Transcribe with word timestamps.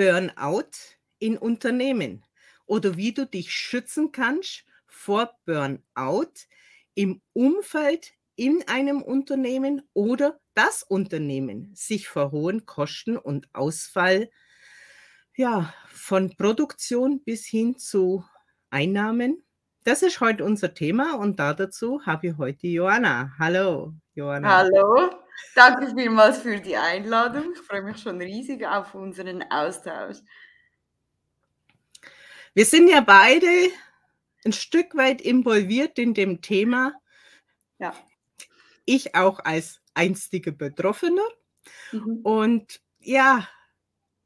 Burnout 0.00 0.96
in 1.18 1.36
Unternehmen 1.36 2.24
oder 2.64 2.96
wie 2.96 3.12
du 3.12 3.26
dich 3.26 3.52
schützen 3.52 4.12
kannst 4.12 4.64
vor 4.86 5.38
Burnout 5.44 6.32
im 6.94 7.20
Umfeld 7.34 8.14
in 8.34 8.64
einem 8.66 9.02
Unternehmen 9.02 9.82
oder 9.92 10.40
das 10.54 10.82
Unternehmen 10.82 11.74
sich 11.74 12.08
vor 12.08 12.30
hohen 12.30 12.64
Kosten 12.64 13.18
und 13.18 13.50
Ausfall 13.52 14.30
ja, 15.36 15.74
von 15.88 16.34
Produktion 16.34 17.22
bis 17.22 17.44
hin 17.44 17.76
zu 17.76 18.24
Einnahmen. 18.70 19.44
Das 19.84 20.02
ist 20.02 20.22
heute 20.22 20.46
unser 20.46 20.72
Thema 20.72 21.16
und 21.16 21.38
dazu 21.38 22.06
habe 22.06 22.28
ich 22.28 22.38
heute 22.38 22.68
Joanna. 22.68 23.34
Hallo, 23.38 23.92
Joanna. 24.14 24.48
Hallo, 24.48 25.10
danke 25.54 25.94
vielmals 25.94 26.42
für 26.42 26.60
die 26.60 26.76
Einladung. 26.76 27.52
Ich 27.54 27.60
freue 27.60 27.82
mich 27.82 27.98
schon 27.98 28.20
riesig 28.20 28.66
auf 28.66 28.94
unseren 28.94 29.42
Austausch. 29.50 30.18
Wir 32.54 32.64
sind 32.64 32.88
ja 32.88 33.00
beide 33.00 33.70
ein 34.44 34.52
Stück 34.52 34.96
weit 34.96 35.20
involviert 35.20 35.98
in 35.98 36.14
dem 36.14 36.40
Thema. 36.42 36.94
Ja. 37.78 37.94
Ich 38.84 39.14
auch 39.14 39.40
als 39.40 39.80
einstige 39.94 40.52
Betroffener. 40.52 41.26
Mhm. 41.92 42.20
Und 42.22 42.80
ja, 42.98 43.48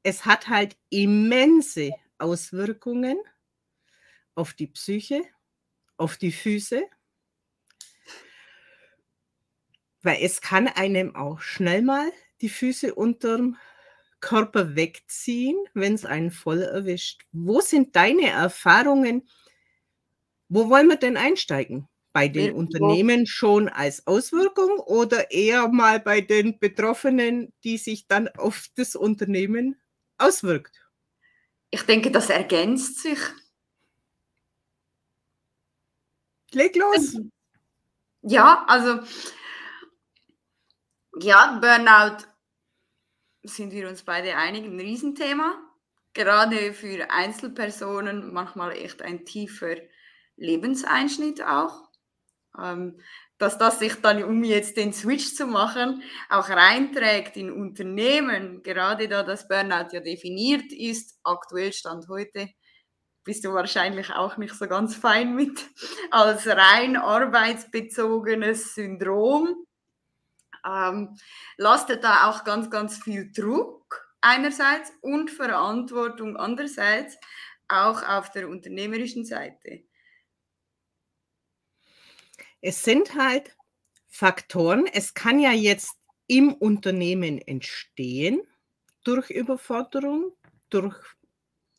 es 0.02 0.24
hat 0.24 0.48
halt 0.48 0.76
immense 0.90 1.92
Auswirkungen 2.18 3.18
auf 4.34 4.54
die 4.54 4.68
Psyche, 4.68 5.22
auf 5.96 6.16
die 6.16 6.32
Füße, 6.32 6.84
weil 10.04 10.18
es 10.20 10.40
kann 10.40 10.68
einem 10.68 11.16
auch 11.16 11.40
schnell 11.40 11.82
mal 11.82 12.12
die 12.40 12.48
Füße 12.48 12.94
unterm 12.94 13.56
Körper 14.20 14.74
wegziehen, 14.74 15.56
wenn 15.74 15.94
es 15.94 16.04
einen 16.04 16.30
voll 16.30 16.62
erwischt. 16.62 17.22
Wo 17.32 17.60
sind 17.60 17.96
deine 17.96 18.28
Erfahrungen? 18.30 19.28
Wo 20.48 20.70
wollen 20.70 20.88
wir 20.88 20.96
denn 20.96 21.16
einsteigen? 21.16 21.88
Bei 22.12 22.28
den 22.28 22.54
Irgendwo. 22.54 22.60
Unternehmen 22.60 23.26
schon 23.26 23.68
als 23.68 24.06
Auswirkung 24.06 24.78
oder 24.78 25.30
eher 25.30 25.68
mal 25.68 26.00
bei 26.00 26.20
den 26.20 26.58
Betroffenen, 26.58 27.52
die 27.64 27.76
sich 27.76 28.06
dann 28.06 28.28
auf 28.28 28.68
das 28.76 28.94
Unternehmen 28.94 29.80
auswirkt? 30.16 30.80
Ich 31.70 31.82
denke, 31.82 32.10
das 32.10 32.30
ergänzt 32.30 33.00
sich. 33.00 33.18
Leg 36.52 36.76
los. 36.76 37.16
Ja, 38.22 38.64
also 38.68 39.00
ja, 41.20 41.58
Burnout 41.60 42.24
sind 43.42 43.72
wir 43.72 43.88
uns 43.88 44.02
beide 44.02 44.36
einig, 44.36 44.64
ein 44.64 44.80
Riesenthema. 44.80 45.56
Gerade 46.12 46.72
für 46.72 47.10
Einzelpersonen 47.10 48.32
manchmal 48.32 48.72
echt 48.72 49.02
ein 49.02 49.24
tiefer 49.24 49.76
Lebenseinschnitt 50.36 51.42
auch. 51.42 51.90
Ähm, 52.58 53.00
dass 53.38 53.58
das 53.58 53.80
sich 53.80 54.00
dann, 54.00 54.22
um 54.22 54.44
jetzt 54.44 54.76
den 54.76 54.92
Switch 54.92 55.34
zu 55.34 55.46
machen, 55.46 56.02
auch 56.28 56.48
reinträgt 56.48 57.36
in 57.36 57.52
Unternehmen, 57.52 58.62
gerade 58.62 59.08
da 59.08 59.24
das 59.24 59.48
Burnout 59.48 59.88
ja 59.92 60.00
definiert 60.00 60.72
ist, 60.72 61.18
aktuell 61.24 61.72
Stand 61.72 62.06
heute, 62.08 62.48
bist 63.24 63.44
du 63.44 63.52
wahrscheinlich 63.52 64.10
auch 64.12 64.36
nicht 64.36 64.54
so 64.54 64.68
ganz 64.68 64.94
fein 64.94 65.34
mit, 65.34 65.58
als 66.12 66.46
rein 66.46 66.96
arbeitsbezogenes 66.96 68.74
Syndrom 68.74 69.66
ähm, 70.64 71.16
lastet 71.56 72.04
da 72.04 72.28
auch 72.30 72.44
ganz, 72.44 72.70
ganz 72.70 72.98
viel 72.98 73.30
Druck 73.32 74.06
einerseits 74.20 74.92
und 75.02 75.30
Verantwortung 75.30 76.36
andererseits 76.36 77.16
auch 77.68 78.02
auf 78.02 78.30
der 78.30 78.48
unternehmerischen 78.48 79.24
Seite. 79.24 79.82
Es 82.60 82.82
sind 82.82 83.14
halt 83.14 83.54
Faktoren, 84.08 84.86
es 84.86 85.12
kann 85.12 85.38
ja 85.38 85.52
jetzt 85.52 85.96
im 86.26 86.54
Unternehmen 86.54 87.38
entstehen 87.38 88.40
durch 89.04 89.28
Überforderung, 89.30 90.32
durch 90.70 90.96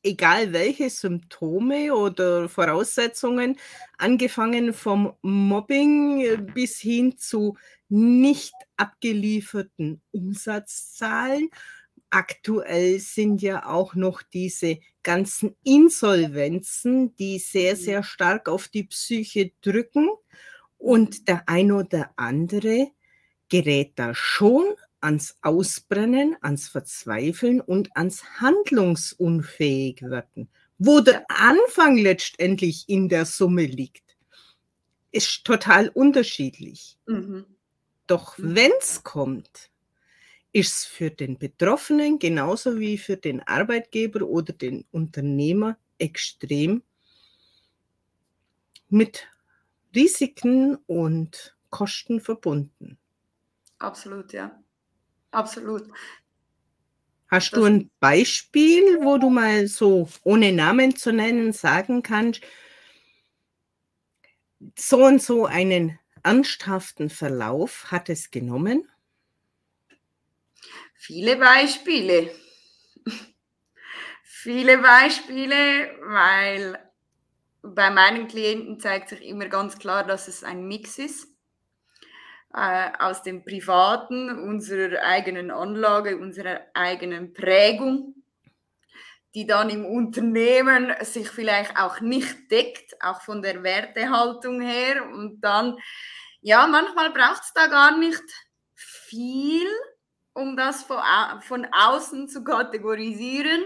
egal 0.03 0.53
welche 0.53 0.89
Symptome 0.89 1.93
oder 1.95 2.47
Voraussetzungen, 2.47 3.57
angefangen 3.97 4.73
vom 4.73 5.15
Mobbing 5.23 6.45
bis 6.53 6.79
hin 6.79 7.17
zu 7.17 7.57
nicht 7.89 8.53
abgelieferten 8.77 10.01
Umsatzzahlen. 10.11 11.49
Aktuell 12.09 12.99
sind 12.99 13.41
ja 13.41 13.65
auch 13.65 13.95
noch 13.95 14.21
diese 14.21 14.79
ganzen 15.03 15.55
Insolvenzen, 15.63 17.15
die 17.15 17.39
sehr, 17.39 17.75
mhm. 17.75 17.79
sehr 17.79 18.03
stark 18.03 18.49
auf 18.49 18.67
die 18.67 18.83
Psyche 18.83 19.51
drücken. 19.61 20.09
Und 20.77 21.27
der 21.27 21.47
ein 21.47 21.71
oder 21.71 22.11
andere 22.15 22.91
gerät 23.49 23.93
da 23.95 24.13
schon 24.13 24.75
ans 25.01 25.35
Ausbrennen, 25.41 26.35
ans 26.41 26.67
Verzweifeln 26.67 27.61
und 27.61 27.95
ans 27.95 28.23
Handlungsunfähigwerden. 28.39 30.49
Wo 30.77 30.99
der 30.99 31.23
Anfang 31.29 31.97
letztendlich 31.97 32.83
in 32.87 33.07
der 33.07 33.25
Summe 33.25 33.65
liegt, 33.65 34.17
ist 35.11 35.45
total 35.45 35.89
unterschiedlich. 35.89 36.97
Mhm. 37.05 37.45
Doch 38.07 38.37
mhm. 38.37 38.55
wenn 38.55 38.71
es 38.79 39.03
kommt, 39.03 39.69
ist 40.51 40.73
es 40.73 40.85
für 40.85 41.11
den 41.11 41.37
Betroffenen 41.37 42.19
genauso 42.19 42.79
wie 42.79 42.97
für 42.97 43.17
den 43.17 43.41
Arbeitgeber 43.41 44.25
oder 44.25 44.53
den 44.53 44.85
Unternehmer 44.91 45.77
extrem 45.97 46.81
mit 48.89 49.27
Risiken 49.93 50.77
und 50.87 51.55
Kosten 51.69 52.21
verbunden. 52.21 52.97
Absolut, 53.79 54.31
ja. 54.31 54.57
Absolut. 55.31 55.89
Hast 57.27 57.51
das 57.51 57.59
du 57.59 57.65
ein 57.65 57.89
Beispiel, 57.99 58.99
wo 59.01 59.17
du 59.17 59.29
mal 59.29 59.67
so, 59.67 60.07
ohne 60.23 60.53
Namen 60.53 60.95
zu 60.95 61.11
nennen, 61.11 61.51
sagen 61.51 62.01
kannst, 62.01 62.41
so 64.77 65.05
und 65.05 65.21
so 65.21 65.45
einen 65.45 65.99
ernsthaften 66.25 67.09
Verlauf 67.09 67.91
hat 67.91 68.09
es 68.09 68.31
genommen? 68.31 68.89
Viele 70.95 71.37
Beispiele. 71.37 72.31
Viele 74.23 74.79
Beispiele, 74.79 75.91
weil 76.01 76.79
bei 77.61 77.89
meinen 77.89 78.27
Klienten 78.27 78.79
zeigt 78.79 79.09
sich 79.09 79.21
immer 79.23 79.47
ganz 79.47 79.77
klar, 79.77 80.03
dass 80.03 80.27
es 80.27 80.43
ein 80.43 80.67
Mix 80.67 80.97
ist 80.97 81.27
äh, 82.53 82.89
aus 82.99 83.21
dem 83.21 83.43
Privaten, 83.43 84.29
unserer 84.29 85.03
eigenen 85.03 85.51
Anlage, 85.51 86.17
unserer 86.17 86.61
eigenen 86.73 87.33
Prägung, 87.33 88.15
die 89.35 89.45
dann 89.45 89.69
im 89.69 89.85
Unternehmen 89.85 90.93
sich 91.01 91.29
vielleicht 91.29 91.77
auch 91.77 91.99
nicht 91.99 92.49
deckt, 92.49 92.95
auch 93.01 93.21
von 93.21 93.41
der 93.41 93.63
Wertehaltung 93.63 94.61
her. 94.61 95.05
Und 95.11 95.41
dann, 95.41 95.77
ja, 96.39 96.65
manchmal 96.67 97.11
braucht 97.11 97.43
es 97.43 97.51
da 97.53 97.67
gar 97.67 97.97
nicht 97.97 98.23
viel, 98.73 99.67
um 100.33 100.55
das 100.55 100.83
von, 100.83 101.01
von 101.41 101.67
außen 101.69 102.29
zu 102.29 102.45
kategorisieren. 102.45 103.61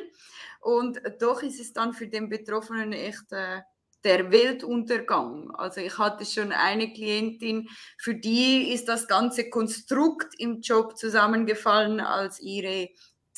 Und 0.59 0.99
doch 1.21 1.43
ist 1.43 1.59
es 1.59 1.71
dann 1.71 1.93
für 1.93 2.07
den 2.07 2.29
Betroffenen 2.29 2.91
echt 2.91 3.31
äh, 3.31 3.61
der 4.03 4.31
Weltuntergang. 4.31 5.51
Also 5.51 5.81
ich 5.81 5.97
hatte 5.99 6.25
schon 6.25 6.51
eine 6.51 6.91
Klientin, 6.93 7.69
für 7.97 8.15
die 8.15 8.73
ist 8.73 8.87
das 8.87 9.07
ganze 9.07 9.49
Konstrukt 9.49 10.33
im 10.39 10.61
Job 10.61 10.97
zusammengefallen, 10.97 11.99
als 11.99 12.39
ihre 12.39 12.89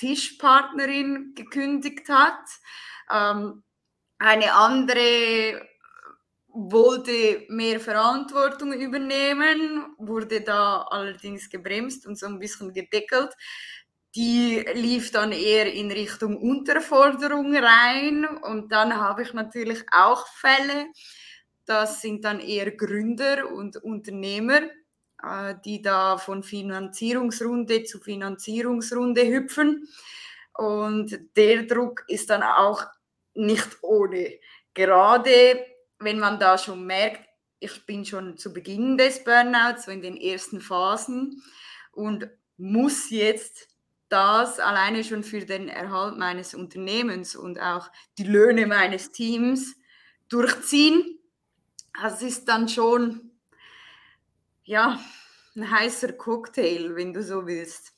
Tischpartnerin 0.02 1.34
gekündigt 1.36 2.10
hat. 2.10 2.44
Ähm, 3.12 3.64
eine 4.18 4.54
andere 4.54 5.68
wollte 6.48 7.46
mehr 7.48 7.80
Verantwortung 7.80 8.74
übernehmen, 8.74 9.96
wurde 9.98 10.42
da 10.42 10.82
allerdings 10.90 11.50
gebremst 11.50 12.06
und 12.06 12.18
so 12.20 12.26
ein 12.26 12.40
bisschen 12.40 12.74
gedeckelt 12.74 13.34
die 14.16 14.66
lief 14.74 15.12
dann 15.12 15.32
eher 15.32 15.72
in 15.72 15.92
Richtung 15.92 16.38
Unterforderung 16.38 17.56
rein. 17.56 18.26
Und 18.26 18.72
dann 18.72 18.96
habe 18.96 19.22
ich 19.24 19.34
natürlich 19.34 19.84
auch 19.92 20.28
Fälle, 20.28 20.88
das 21.66 22.02
sind 22.02 22.26
dann 22.26 22.40
eher 22.40 22.72
Gründer 22.72 23.50
und 23.52 23.78
Unternehmer, 23.78 24.62
die 25.66 25.82
da 25.82 26.18
von 26.18 26.44
Finanzierungsrunde 26.44 27.84
zu 27.84 28.00
Finanzierungsrunde 28.00 29.28
hüpfen. 29.28 29.88
Und 30.54 31.20
der 31.36 31.64
Druck 31.64 32.04
ist 32.08 32.30
dann 32.30 32.44
auch 32.44 32.84
nicht 33.34 33.78
ohne. 33.82 34.40
Gerade 34.74 35.66
wenn 36.00 36.20
man 36.20 36.40
da 36.40 36.58
schon 36.58 36.86
merkt, 36.86 37.22
ich 37.60 37.86
bin 37.86 38.06
schon 38.06 38.38
zu 38.38 38.54
Beginn 38.54 38.98
des 38.98 39.24
Burnouts, 39.24 39.86
so 39.86 39.92
in 39.92 40.02
den 40.02 40.18
ersten 40.18 40.62
Phasen 40.62 41.44
und 41.92 42.28
muss 42.58 43.10
jetzt 43.10 43.68
das 44.10 44.60
alleine 44.60 45.04
schon 45.04 45.24
für 45.24 45.46
den 45.46 45.70
Erhalt 45.70 46.18
meines 46.18 46.54
Unternehmens 46.54 47.36
und 47.36 47.60
auch 47.60 47.90
die 48.18 48.24
Löhne 48.24 48.66
meines 48.66 49.12
Teams 49.12 49.76
durchziehen. 50.28 51.20
Das 52.02 52.22
ist 52.22 52.46
dann 52.46 52.68
schon, 52.68 53.31
ja, 54.72 54.98
ein 55.54 55.70
heißer 55.70 56.14
Cocktail, 56.14 56.96
wenn 56.96 57.12
du 57.12 57.22
so 57.22 57.46
willst. 57.46 57.94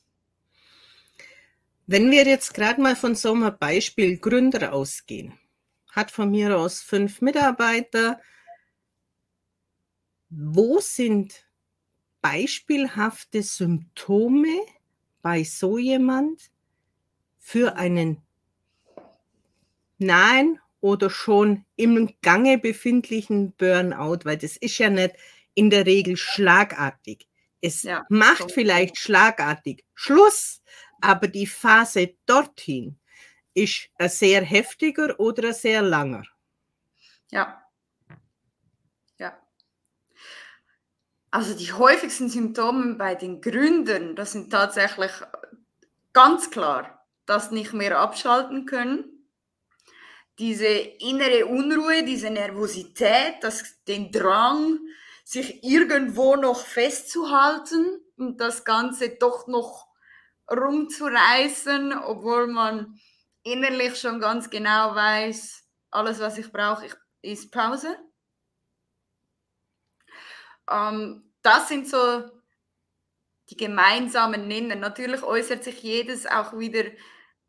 Wenn 1.85 2.09
wir 2.09 2.25
jetzt 2.25 2.55
gerade 2.55 2.81
mal 2.81 2.95
von 2.95 3.13
so 3.13 3.31
einem 3.33 3.55
Beispiel 3.59 4.17
Gründer 4.17 4.73
ausgehen, 4.73 5.37
hat 5.91 6.09
von 6.09 6.31
mir 6.31 6.57
aus 6.57 6.81
fünf 6.81 7.21
Mitarbeiter. 7.21 8.19
Wo 10.31 10.79
sind 10.79 11.45
beispielhafte 12.21 13.43
Symptome 13.43 14.57
bei 15.21 15.43
so 15.43 15.77
jemand 15.77 16.49
für 17.37 17.75
einen 17.75 18.23
nahen 19.99 20.59
oder 20.81 21.11
schon 21.11 21.65
im 21.75 22.15
Gange 22.23 22.57
befindlichen 22.57 23.51
Burnout, 23.57 24.21
weil 24.23 24.37
das 24.37 24.57
ist 24.57 24.79
ja 24.79 24.89
nicht 24.89 25.15
in 25.55 25.69
der 25.69 25.85
Regel 25.85 26.17
schlagartig. 26.17 27.27
Es 27.61 27.83
ja, 27.83 28.05
macht 28.09 28.51
vielleicht 28.51 28.97
schlagartig 28.97 29.85
Schluss, 29.93 30.61
aber 31.01 31.27
die 31.27 31.47
Phase 31.47 32.15
dorthin 32.25 32.99
ist 33.53 33.89
ein 33.97 34.09
sehr 34.09 34.41
heftiger 34.43 35.19
oder 35.19 35.49
ein 35.49 35.53
sehr 35.53 35.81
langer. 35.81 36.23
Ja. 37.31 37.61
Ja. 39.17 39.37
Also 41.31 41.55
die 41.55 41.71
häufigsten 41.71 42.29
Symptome 42.29 42.95
bei 42.95 43.15
den 43.15 43.41
Gründern, 43.41 44.15
das 44.15 44.33
sind 44.33 44.51
tatsächlich 44.51 45.11
ganz 46.11 46.51
klar, 46.51 47.05
das 47.25 47.51
nicht 47.51 47.73
mehr 47.73 47.97
abschalten 47.99 48.65
können, 48.65 49.13
diese 50.39 50.65
innere 50.67 51.45
Unruhe, 51.45 52.03
diese 52.03 52.29
Nervosität, 52.29 53.35
das, 53.41 53.83
den 53.85 54.11
Drang, 54.11 54.79
sich 55.23 55.63
irgendwo 55.63 56.35
noch 56.35 56.65
festzuhalten 56.65 57.99
und 58.17 58.39
das 58.39 58.65
Ganze 58.65 59.09
doch 59.09 59.47
noch 59.47 59.87
rumzureißen, 60.51 61.93
obwohl 61.93 62.47
man 62.47 62.99
innerlich 63.43 63.99
schon 63.99 64.19
ganz 64.19 64.49
genau 64.49 64.95
weiß, 64.95 65.63
alles, 65.91 66.19
was 66.19 66.37
ich 66.37 66.51
brauche, 66.51 66.87
ist 67.21 67.51
Pause. 67.51 67.97
Ähm, 70.69 71.33
das 71.41 71.67
sind 71.67 71.87
so 71.87 72.23
die 73.49 73.57
gemeinsamen 73.57 74.47
Nenner. 74.47 74.75
Natürlich 74.75 75.23
äußert 75.23 75.63
sich 75.63 75.83
jedes 75.83 76.25
auch 76.25 76.57
wieder 76.57 76.85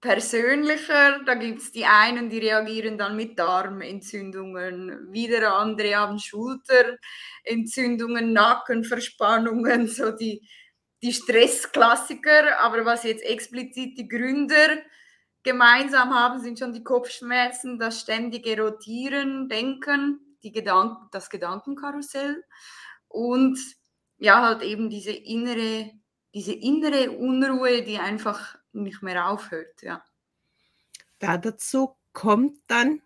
persönlicher. 0.05 1.25
Da 1.25 1.35
gibt 1.35 1.63
es 1.63 1.73
die 1.73 1.87
einen, 1.87 2.29
die 2.29 2.39
reagieren 2.39 2.99
dann 2.99 3.17
mit 3.17 3.39
Darmentzündungen, 3.39 5.11
wieder 5.11 5.57
andere 5.57 5.97
haben 5.97 6.19
Schulterentzündungen, 6.19 8.35
Nackenverspannungen, 8.35 9.89
so 9.97 10.11
die 10.13 10.47
die 11.05 11.13
Stressklassiker, 11.13 12.59
aber 12.61 12.85
was 12.87 13.05
jetzt 13.05 13.25
explizit 13.25 13.99
die 13.99 14.09
Gründer 14.09 14.79
gemeinsam 15.43 16.15
haben, 16.15 16.41
sind 16.41 16.59
schon 16.59 16.73
die 16.73 16.83
Kopfschmerzen, 16.83 17.79
das 17.79 18.01
ständige 18.01 18.59
Rotieren, 18.59 19.51
Denken, 19.51 20.39
die 20.43 20.51
Gedanken, 20.51 21.09
das 21.13 21.29
Gedankenkarussell 21.29 22.43
und 23.09 23.59
ja, 24.17 24.41
halt 24.41 24.63
eben 24.63 24.89
diese 24.89 25.13
innere, 25.13 25.91
diese 26.33 26.55
innere 26.55 27.11
Unruhe, 27.11 27.83
die 27.83 27.99
einfach 27.99 28.57
nicht 28.75 29.03
mehr 29.03 29.29
aufhört, 29.29 29.83
ja. 29.83 30.05
Da 31.19 31.39
dazu 31.39 31.97
kommt 32.13 32.59
dann 32.67 33.03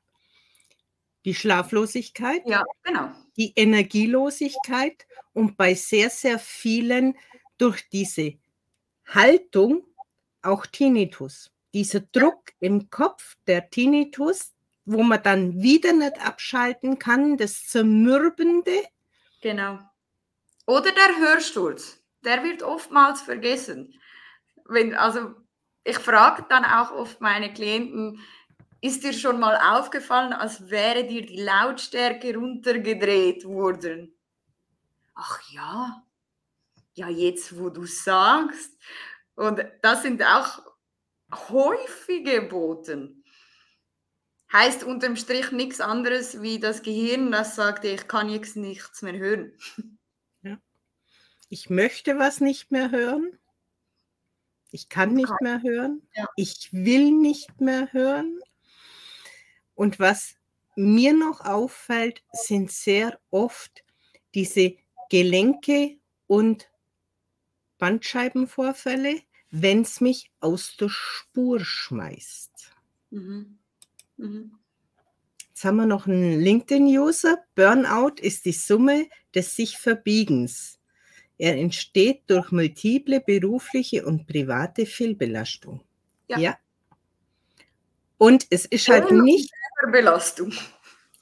die 1.25 1.35
Schlaflosigkeit, 1.35 2.43
ja, 2.47 2.65
genau. 2.83 3.13
die 3.37 3.53
Energielosigkeit 3.55 5.07
und 5.33 5.57
bei 5.57 5.75
sehr, 5.75 6.11
sehr 6.11 6.39
vielen 6.39 7.17
durch 7.59 7.89
diese 7.91 8.35
Haltung 9.07 9.85
auch 10.43 10.67
Tinnitus. 10.67 11.51
Dieser 11.75 12.01
Druck 12.01 12.53
im 12.61 12.89
Kopf, 12.91 13.37
der 13.47 13.69
Tinnitus, 13.69 14.55
wo 14.85 15.03
man 15.03 15.23
dann 15.23 15.61
wieder 15.61 15.93
nicht 15.93 16.25
abschalten 16.25 16.99
kann, 16.99 17.37
das 17.37 17.67
Zermürbende. 17.67 18.85
Genau. 19.43 19.79
Oder 20.67 20.93
der 20.93 21.19
Hörsturz, 21.19 22.03
der 22.25 22.43
wird 22.43 22.63
oftmals 22.63 23.21
vergessen. 23.21 23.95
Wenn, 24.65 24.95
also 24.95 25.35
ich 25.89 25.99
frage 25.99 26.45
dann 26.49 26.65
auch 26.65 26.93
oft 26.93 27.21
meine 27.21 27.53
Klienten, 27.53 28.21
ist 28.81 29.03
dir 29.03 29.13
schon 29.13 29.41
mal 29.41 29.57
aufgefallen, 29.57 30.33
als 30.33 30.71
wäre 30.71 31.07
dir 31.07 31.25
die 31.25 31.43
Lautstärke 31.43 32.35
runtergedreht 32.35 33.45
worden? 33.45 34.15
Ach 35.15 35.41
ja, 35.51 36.05
ja, 36.93 37.09
jetzt 37.09 37.59
wo 37.59 37.71
du 37.71 37.87
sagst. 37.87 38.77
Und 39.35 39.65
das 39.83 40.03
sind 40.03 40.23
auch 40.23 40.63
häufige 41.49 42.43
Boten. 42.43 43.25
Heißt 44.53 44.85
unterm 44.85 45.17
Strich 45.17 45.53
nichts 45.53 45.81
anderes 45.81 46.41
wie 46.43 46.59
das 46.61 46.83
Gehirn, 46.83 47.33
das 47.33 47.57
sagt, 47.57 47.85
ich 47.85 48.09
kann 48.09 48.29
jetzt 48.29 48.57
nichts 48.57 49.03
mehr 49.03 49.17
hören. 49.19 49.53
Ja. 50.43 50.59
Ich 51.49 51.71
möchte 51.71 52.19
was 52.19 52.41
nicht 52.41 52.71
mehr 52.71 52.91
hören. 52.91 53.39
Ich 54.71 54.89
kann 54.89 55.15
nicht 55.15 55.33
mehr 55.41 55.63
hören. 55.63 56.03
Ja. 56.15 56.29
Ich 56.37 56.71
will 56.73 57.11
nicht 57.11 57.61
mehr 57.61 57.93
hören. 57.93 58.39
Und 59.75 59.99
was 59.99 60.35
mir 60.77 61.15
noch 61.15 61.41
auffällt, 61.41 62.23
sind 62.33 62.71
sehr 62.71 63.19
oft 63.31 63.85
diese 64.35 64.77
Gelenke 65.11 65.97
und 66.27 66.71
Bandscheibenvorfälle, 67.79 69.23
wenn 69.51 69.83
es 69.83 70.01
mich 70.01 70.31
aus 70.41 70.77
der 70.77 70.89
Spur 70.91 71.61
schmeißt. 71.61 72.73
Mhm. 73.11 73.59
Mhm. 74.17 74.59
Jetzt 75.49 75.65
haben 75.65 75.77
wir 75.77 75.87
noch 75.87 76.07
einen 76.07 76.41
LinkedIn-User. 76.41 77.39
Burnout 77.55 78.21
ist 78.21 78.45
die 78.45 78.53
Summe 78.53 79.09
des 79.35 79.57
sich 79.57 79.79
Verbiegens. 79.79 80.78
Er 81.39 81.57
entsteht 81.57 82.23
durch 82.27 82.51
multiple 82.51 83.21
berufliche 83.21 84.05
und 84.05 84.27
private 84.27 84.87
Fehlbelastung. 84.87 85.81
Ja. 86.29 86.39
ja. 86.39 86.59
Und 88.19 88.47
es 88.51 88.67
ist 88.67 88.89
halt 88.89 89.13
nicht. 89.13 89.53
Belastung. 89.93 90.53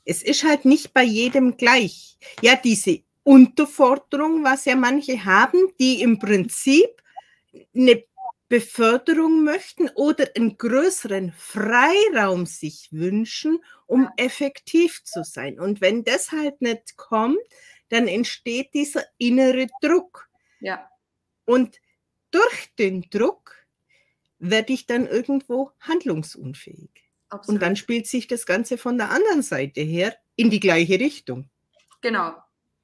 Es 0.07 0.23
ist 0.23 0.45
halt 0.45 0.65
nicht 0.65 0.95
bei 0.95 1.03
jedem 1.03 1.59
gleich. 1.59 2.17
Ja, 2.41 2.57
diese 2.57 3.01
Unterforderung, 3.23 4.45
was 4.45 4.65
ja 4.65 4.75
manche 4.77 5.25
haben, 5.25 5.73
die 5.79 6.01
im 6.01 6.19
Prinzip 6.19 7.03
eine 7.75 8.03
Beförderung 8.49 9.43
möchten 9.43 9.89
oder 9.97 10.29
einen 10.37 10.57
größeren 10.57 11.33
Freiraum 11.37 12.47
sich 12.47 12.89
wünschen, 12.93 13.59
um 13.87 14.09
effektiv 14.17 15.03
zu 15.03 15.25
sein. 15.25 15.59
Und 15.59 15.81
wenn 15.81 16.05
das 16.05 16.31
halt 16.31 16.63
nicht 16.63 16.97
kommt, 16.97 17.39
dann 17.89 18.09
entsteht 18.09 18.75
dieser 18.75 19.05
innere 19.19 19.67
Druck. 19.81 20.29
Ja. 20.61 20.89
Und 21.45 21.77
durch 22.31 22.75
den 22.79 23.03
Druck 23.11 23.55
werde 24.39 24.73
ich 24.73 24.87
dann 24.87 25.07
irgendwo 25.07 25.73
handlungsunfähig. 25.81 26.91
Absolut. 27.29 27.55
Und 27.55 27.63
dann 27.63 27.77
spielt 27.77 28.07
sich 28.07 28.27
das 28.27 28.47
Ganze 28.47 28.79
von 28.79 28.99
der 28.99 29.11
anderen 29.11 29.43
Seite 29.43 29.81
her 29.81 30.17
in 30.37 30.51
die 30.51 30.61
gleiche 30.61 31.01
Richtung. 31.01 31.49
Genau, 32.01 32.35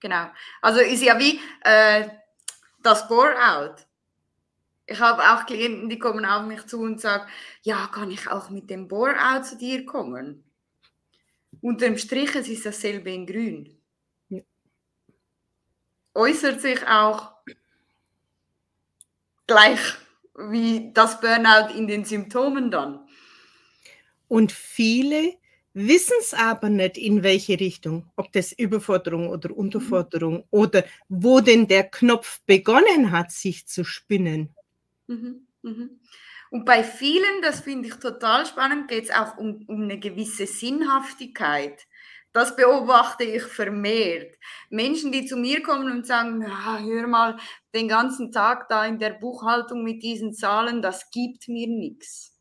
Genau. 0.03 0.27
Also 0.61 0.81
ist 0.81 1.03
ja 1.03 1.19
wie 1.19 1.41
äh, 1.63 2.09
das 2.83 3.07
Bore-out. 3.07 3.87
Ich 4.85 4.99
habe 4.99 5.23
auch 5.23 5.47
Klienten, 5.47 5.89
die 5.89 5.99
kommen 5.99 6.25
auf 6.25 6.45
mich 6.45 6.67
zu 6.67 6.81
und 6.81 7.01
sagen, 7.01 7.31
ja, 7.63 7.87
kann 7.87 8.11
ich 8.11 8.29
auch 8.29 8.51
mit 8.51 8.69
dem 8.69 8.89
Bore-out 8.89 9.47
zu 9.47 9.57
dir 9.57 9.87
kommen? 9.87 10.45
Unter 11.61 11.87
dem 11.87 11.99
Strich 11.99 12.35
es 12.35 12.49
ist 12.49 12.67
dasselbe 12.67 13.13
in 13.13 13.27
grün. 13.27 13.79
Äußert 16.15 16.61
sich 16.61 16.87
auch 16.87 17.33
gleich 19.47 19.81
wie 20.35 20.93
das 20.93 21.21
Burnout 21.21 21.75
in 21.77 21.87
den 21.87 22.05
Symptomen 22.05 22.71
dann. 22.71 23.01
Und 24.29 24.53
viele 24.53 25.35
wissen 25.75 26.17
es 26.21 26.35
aber 26.35 26.69
nicht, 26.69 26.97
in 26.99 27.23
welche 27.23 27.59
Richtung, 27.59 28.11
ob 28.17 28.33
das 28.33 28.53
Überforderung 28.53 29.29
oder 29.29 29.51
mhm. 29.51 29.57
Unterforderung 29.57 30.35
mhm. 30.37 30.45
oder 30.51 30.85
wo 31.09 31.41
denn 31.41 31.69
der 31.69 31.85
Knopf 31.85 32.41
begonnen 32.47 33.11
hat, 33.11 33.31
sich 33.31 33.67
zu 33.67 33.85
spinnen. 33.85 34.55
Mhm. 35.07 35.47
Mhm. 35.63 36.01
Und 36.51 36.67
bei 36.67 36.85
vielen, 36.85 37.41
das 37.41 37.61
finde 37.61 37.89
ich 37.89 37.95
total 37.95 38.45
spannend, 38.45 38.89
geht 38.89 39.05
es 39.05 39.11
auch 39.11 39.39
um, 39.39 39.65
um 39.69 39.83
eine 39.83 39.99
gewisse 39.99 40.47
Sinnhaftigkeit. 40.47 41.87
Das 42.33 42.57
beobachte 42.57 43.25
ich 43.25 43.43
vermehrt. 43.43 44.39
Menschen, 44.71 45.13
die 45.13 45.27
zu 45.27 45.37
mir 45.37 45.63
kommen 45.63 45.91
und 45.91 46.07
sagen, 46.07 46.41
ja, 46.41 46.79
hör 46.79 47.07
mal, 47.07 47.39
den 47.75 47.89
ganzen 47.89 48.33
Tag 48.33 48.69
da 48.69 48.87
in 48.87 48.99
der 48.99 49.11
Buchhaltung 49.11 49.85
mit 49.85 50.03
diesen 50.03 50.33
Zahlen, 50.33 50.81
das 50.81 51.11
gibt 51.11 51.49
mir 51.49 51.69
nichts. 51.69 52.33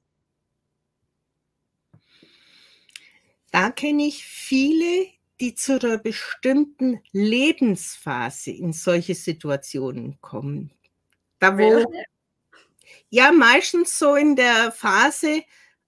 Da 3.51 3.69
kenne 3.69 4.05
ich 4.05 4.23
viele, 4.25 5.07
die 5.41 5.55
zu 5.55 5.77
einer 5.77 5.97
bestimmten 5.97 7.01
Lebensphase 7.11 8.51
in 8.51 8.71
solche 8.71 9.13
Situationen 9.13 10.21
kommen. 10.21 10.71
Da 11.39 11.57
wo, 11.57 11.83
ja, 13.09 13.33
meistens 13.33 13.99
so 13.99 14.15
in 14.15 14.37
der 14.37 14.71
Phase 14.71 15.43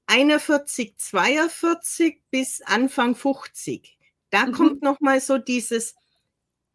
41, 0.08 0.96
42 0.98 2.22
bis 2.30 2.62
Anfang 2.62 3.16
50. 3.16 3.98
Da 4.30 4.46
mhm. 4.46 4.52
kommt 4.52 4.82
noch 4.82 5.00
mal 5.00 5.22
so 5.22 5.38
dieses 5.38 5.96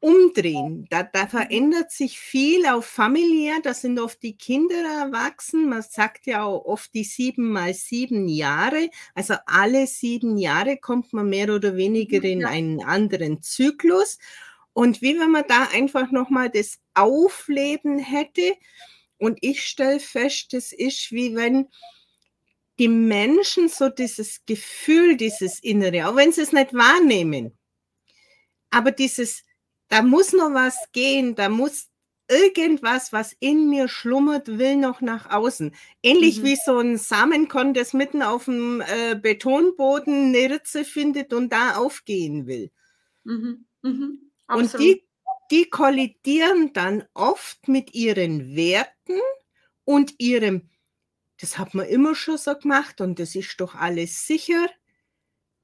Umdrehen. 0.00 0.86
Da, 0.90 1.02
da 1.02 1.24
mhm. 1.24 1.28
verändert 1.28 1.90
sich 1.90 2.18
viel 2.20 2.66
auch 2.66 2.84
familiär. 2.84 3.56
Da 3.62 3.74
sind 3.74 3.98
oft 3.98 4.22
die 4.22 4.36
Kinder 4.36 4.76
erwachsen. 4.76 5.68
Man 5.68 5.82
sagt 5.82 6.26
ja 6.26 6.44
auch 6.44 6.64
oft 6.64 6.94
die 6.94 7.04
sieben 7.04 7.50
mal 7.50 7.74
sieben 7.74 8.28
Jahre. 8.28 8.90
Also 9.14 9.34
alle 9.46 9.86
sieben 9.86 10.38
Jahre 10.38 10.76
kommt 10.76 11.12
man 11.12 11.28
mehr 11.28 11.52
oder 11.52 11.76
weniger 11.76 12.22
in 12.22 12.44
einen 12.44 12.82
anderen 12.82 13.42
Zyklus. 13.42 14.18
Und 14.72 15.02
wie 15.02 15.18
wenn 15.18 15.32
man 15.32 15.44
da 15.48 15.68
einfach 15.72 16.12
noch 16.12 16.30
mal 16.30 16.48
das 16.48 16.78
Aufleben 16.94 17.98
hätte. 17.98 18.54
Und 19.18 19.38
ich 19.40 19.64
stelle 19.64 19.98
fest, 19.98 20.52
das 20.52 20.72
ist 20.72 21.10
wie 21.10 21.34
wenn 21.34 21.66
die 22.78 22.88
Menschen 22.88 23.68
so 23.68 23.88
dieses 23.88 24.44
Gefühl, 24.46 25.16
dieses 25.16 25.58
Innere, 25.60 26.08
auch 26.08 26.16
wenn 26.16 26.32
sie 26.32 26.42
es 26.42 26.52
nicht 26.52 26.74
wahrnehmen, 26.74 27.58
aber 28.70 28.92
dieses 28.92 29.44
da 29.88 30.02
muss 30.02 30.32
noch 30.32 30.52
was 30.52 30.76
gehen, 30.92 31.34
da 31.34 31.48
muss 31.48 31.88
irgendwas, 32.30 33.12
was 33.12 33.34
in 33.40 33.70
mir 33.70 33.88
schlummert, 33.88 34.58
will 34.58 34.76
noch 34.76 35.00
nach 35.00 35.30
außen. 35.30 35.74
Ähnlich 36.02 36.40
mhm. 36.40 36.44
wie 36.44 36.56
so 36.56 36.78
ein 36.78 36.98
Samenkorn, 36.98 37.72
das 37.72 37.94
mitten 37.94 38.22
auf 38.22 38.44
dem 38.44 38.82
äh, 38.82 39.14
Betonboden 39.16 40.34
eine 40.34 40.54
Ritze 40.54 40.84
findet 40.84 41.32
und 41.32 41.52
da 41.52 41.76
aufgehen 41.76 42.46
will. 42.46 42.70
Mhm. 43.24 43.64
Mhm. 43.82 44.30
Und 44.46 44.78
die, 44.78 45.04
die 45.50 45.70
kollidieren 45.70 46.74
dann 46.74 47.04
oft 47.14 47.66
mit 47.66 47.94
ihren 47.94 48.54
Werten 48.54 49.20
und 49.84 50.14
ihrem, 50.18 50.68
das 51.40 51.58
hat 51.58 51.74
man 51.74 51.86
immer 51.86 52.14
schon 52.14 52.38
so 52.38 52.54
gemacht 52.54 53.00
und 53.00 53.18
das 53.18 53.34
ist 53.34 53.60
doch 53.60 53.74
alles 53.74 54.26
sicher. 54.26 54.68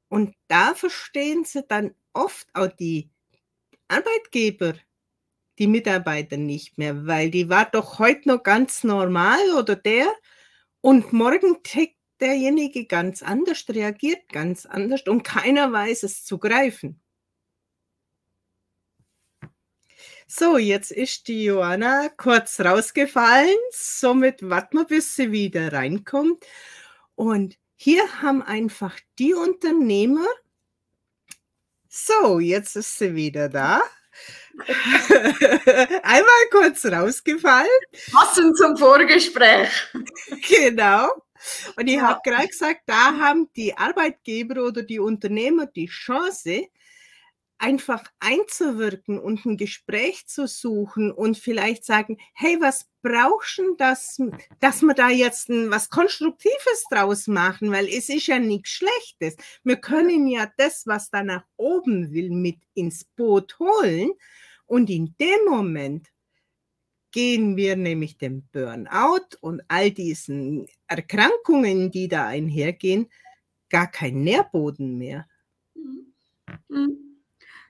Und 0.08 0.34
da 0.48 0.74
verstehen 0.74 1.44
sie 1.44 1.64
dann 1.66 1.94
oft 2.12 2.48
auch 2.54 2.68
die 2.68 3.10
Arbeitgeber 3.88 4.74
die 5.58 5.66
Mitarbeiter 5.66 6.36
nicht 6.36 6.78
mehr, 6.78 7.06
weil 7.06 7.30
die 7.30 7.48
war 7.48 7.66
doch 7.66 7.98
heute 7.98 8.28
noch 8.28 8.42
ganz 8.42 8.84
normal 8.84 9.38
oder 9.56 9.76
der 9.76 10.06
und 10.80 11.12
morgen 11.12 11.62
tickt 11.62 11.96
derjenige 12.20 12.86
ganz 12.86 13.22
anders, 13.22 13.64
reagiert 13.68 14.28
ganz 14.30 14.66
anders 14.66 15.02
und 15.06 15.22
keiner 15.22 15.72
weiß 15.72 16.02
es 16.04 16.24
zu 16.24 16.38
greifen. 16.38 17.00
So, 20.26 20.58
jetzt 20.58 20.90
ist 20.90 21.28
die 21.28 21.44
Joanna 21.44 22.08
kurz 22.16 22.60
rausgefallen. 22.60 23.56
Somit 23.70 24.48
warten 24.48 24.78
wir, 24.78 24.84
bis 24.84 25.14
sie 25.16 25.32
wieder 25.32 25.72
reinkommt. 25.72 26.44
Und 27.14 27.56
hier 27.76 28.22
haben 28.22 28.42
einfach 28.42 28.98
die 29.18 29.34
Unternehmer 29.34 30.26
so, 31.96 32.40
jetzt 32.40 32.74
ist 32.74 32.98
sie 32.98 33.14
wieder 33.14 33.48
da. 33.48 33.80
Einmal 36.02 36.44
kurz 36.50 36.84
rausgefallen. 36.86 37.68
Passend 38.10 38.56
zum 38.58 38.76
Vorgespräch. 38.76 39.70
Genau. 40.48 41.08
Und 41.76 41.86
ich 41.86 41.96
ja. 41.96 42.08
habe 42.08 42.20
gerade 42.24 42.48
gesagt, 42.48 42.80
da 42.86 43.16
haben 43.16 43.48
die 43.54 43.76
Arbeitgeber 43.76 44.64
oder 44.64 44.82
die 44.82 44.98
Unternehmer 44.98 45.66
die 45.66 45.86
Chance, 45.86 46.66
einfach 47.58 48.04
einzuwirken 48.20 49.18
und 49.18 49.44
ein 49.46 49.56
Gespräch 49.56 50.26
zu 50.26 50.46
suchen 50.46 51.10
und 51.12 51.38
vielleicht 51.38 51.84
sagen, 51.84 52.18
hey, 52.34 52.56
was 52.60 52.88
brauchst 53.02 53.58
du, 53.58 53.74
dass, 53.76 54.20
dass 54.60 54.82
wir 54.82 54.94
da 54.94 55.08
jetzt 55.08 55.48
ein, 55.48 55.70
was 55.70 55.90
Konstruktives 55.90 56.84
draus 56.90 57.26
machen, 57.26 57.70
weil 57.70 57.86
es 57.86 58.08
ist 58.08 58.26
ja 58.26 58.38
nichts 58.38 58.70
Schlechtes. 58.70 59.36
Wir 59.62 59.76
können 59.76 60.26
ja 60.26 60.50
das, 60.56 60.86
was 60.86 61.10
da 61.10 61.22
nach 61.22 61.44
oben 61.56 62.12
will, 62.12 62.30
mit 62.30 62.58
ins 62.74 63.04
Boot 63.04 63.58
holen 63.58 64.12
und 64.66 64.90
in 64.90 65.14
dem 65.20 65.44
Moment 65.48 66.08
gehen 67.12 67.56
wir 67.56 67.76
nämlich 67.76 68.18
dem 68.18 68.42
Burnout 68.50 69.36
und 69.40 69.62
all 69.68 69.92
diesen 69.92 70.66
Erkrankungen, 70.88 71.92
die 71.92 72.08
da 72.08 72.26
einhergehen, 72.26 73.08
gar 73.70 73.86
kein 73.86 74.22
Nährboden 74.24 74.98
mehr. 74.98 75.28
Mhm. 76.68 77.03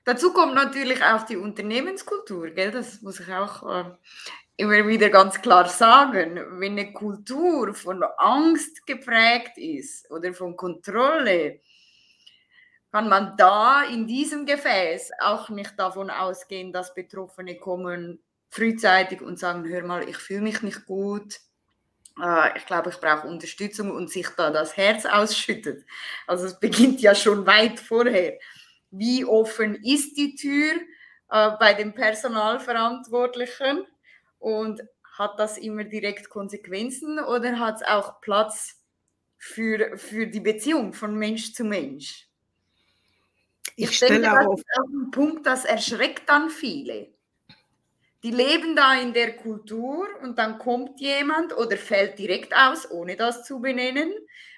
Dazu 0.05 0.31
kommt 0.33 0.53
natürlich 0.53 1.03
auch 1.03 1.23
die 1.23 1.35
Unternehmenskultur, 1.35 2.51
gell? 2.51 2.69
das 2.69 3.01
muss 3.01 3.19
ich 3.19 3.33
auch 3.33 3.63
äh, 3.67 3.85
immer 4.55 4.87
wieder 4.87 5.09
ganz 5.09 5.41
klar 5.41 5.67
sagen. 5.67 6.39
Wenn 6.59 6.73
eine 6.73 6.93
Kultur 6.93 7.73
von 7.73 8.03
Angst 8.17 8.85
geprägt 8.85 9.57
ist 9.57 10.09
oder 10.11 10.31
von 10.35 10.55
Kontrolle, 10.55 11.59
kann 12.91 13.09
man 13.09 13.35
da 13.35 13.83
in 13.83 14.05
diesem 14.05 14.45
Gefäß 14.45 15.11
auch 15.19 15.49
nicht 15.49 15.73
davon 15.77 16.11
ausgehen, 16.11 16.71
dass 16.71 16.93
Betroffene 16.93 17.57
kommen 17.57 18.19
frühzeitig 18.49 19.21
und 19.21 19.39
sagen, 19.39 19.67
hör 19.67 19.83
mal, 19.83 20.07
ich 20.07 20.17
fühle 20.17 20.41
mich 20.41 20.61
nicht 20.61 20.85
gut, 20.85 21.39
äh, 22.21 22.55
ich 22.55 22.65
glaube, 22.67 22.91
ich 22.91 22.97
brauche 22.97 23.27
Unterstützung 23.27 23.89
und 23.89 24.11
sich 24.11 24.29
da 24.37 24.51
das 24.51 24.77
Herz 24.77 25.05
ausschüttet. 25.05 25.83
Also 26.27 26.45
es 26.45 26.59
beginnt 26.59 27.01
ja 27.01 27.15
schon 27.15 27.45
weit 27.47 27.79
vorher 27.79 28.37
wie 28.97 29.25
offen 29.25 29.75
ist 29.83 30.17
die 30.17 30.35
Tür 30.35 30.73
äh, 31.29 31.51
bei 31.59 31.73
den 31.73 31.93
Personalverantwortlichen 31.93 33.85
und 34.39 34.81
hat 35.17 35.39
das 35.39 35.57
immer 35.57 35.83
direkt 35.83 36.29
Konsequenzen 36.29 37.19
oder 37.19 37.59
hat 37.59 37.77
es 37.77 37.83
auch 37.87 38.21
Platz 38.21 38.81
für, 39.37 39.97
für 39.97 40.27
die 40.27 40.39
Beziehung 40.39 40.93
von 40.93 41.15
Mensch 41.15 41.53
zu 41.53 41.63
Mensch? 41.63 42.27
Ich, 43.75 43.91
ich 43.91 43.99
denke, 43.99 44.21
das 44.21 44.45
auf. 44.45 44.59
ist 44.59 44.65
auch 44.77 44.87
ein 44.87 45.11
Punkt, 45.11 45.45
das 45.45 45.65
erschreckt 45.65 46.29
dann 46.29 46.49
viele. 46.49 47.09
Die 48.23 48.31
leben 48.31 48.75
da 48.75 48.99
in 48.99 49.13
der 49.13 49.35
Kultur 49.35 50.07
und 50.23 50.39
dann 50.39 50.57
kommt 50.57 50.99
jemand 50.99 51.55
oder 51.55 51.77
fällt 51.77 52.17
direkt 52.17 52.55
aus, 52.55 52.89
ohne 52.89 53.15
das 53.15 53.43
zu 53.43 53.59
benennen, 53.59 54.11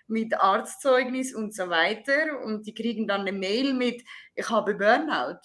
mit 0.08 0.34
Arztzeugnis 0.34 1.34
und 1.34 1.54
so 1.54 1.70
weiter 1.70 2.42
und 2.44 2.66
die 2.66 2.74
kriegen 2.74 3.08
dann 3.08 3.22
eine 3.22 3.32
Mail 3.32 3.74
mit, 3.74 4.04
ich 4.36 4.50
habe 4.50 4.76
Burnout. 4.76 5.40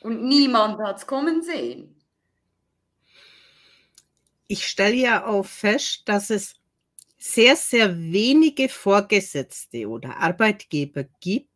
Und 0.00 0.22
niemand 0.24 0.78
hat 0.78 0.98
es 0.98 1.06
kommen 1.06 1.42
sehen. 1.42 1.94
Ich 4.46 4.66
stelle 4.66 4.94
ja 4.94 5.26
auch 5.26 5.44
fest, 5.44 6.02
dass 6.06 6.30
es 6.30 6.54
sehr, 7.18 7.56
sehr 7.56 7.98
wenige 7.98 8.68
Vorgesetzte 8.68 9.88
oder 9.88 10.16
Arbeitgeber 10.16 11.04
gibt, 11.20 11.48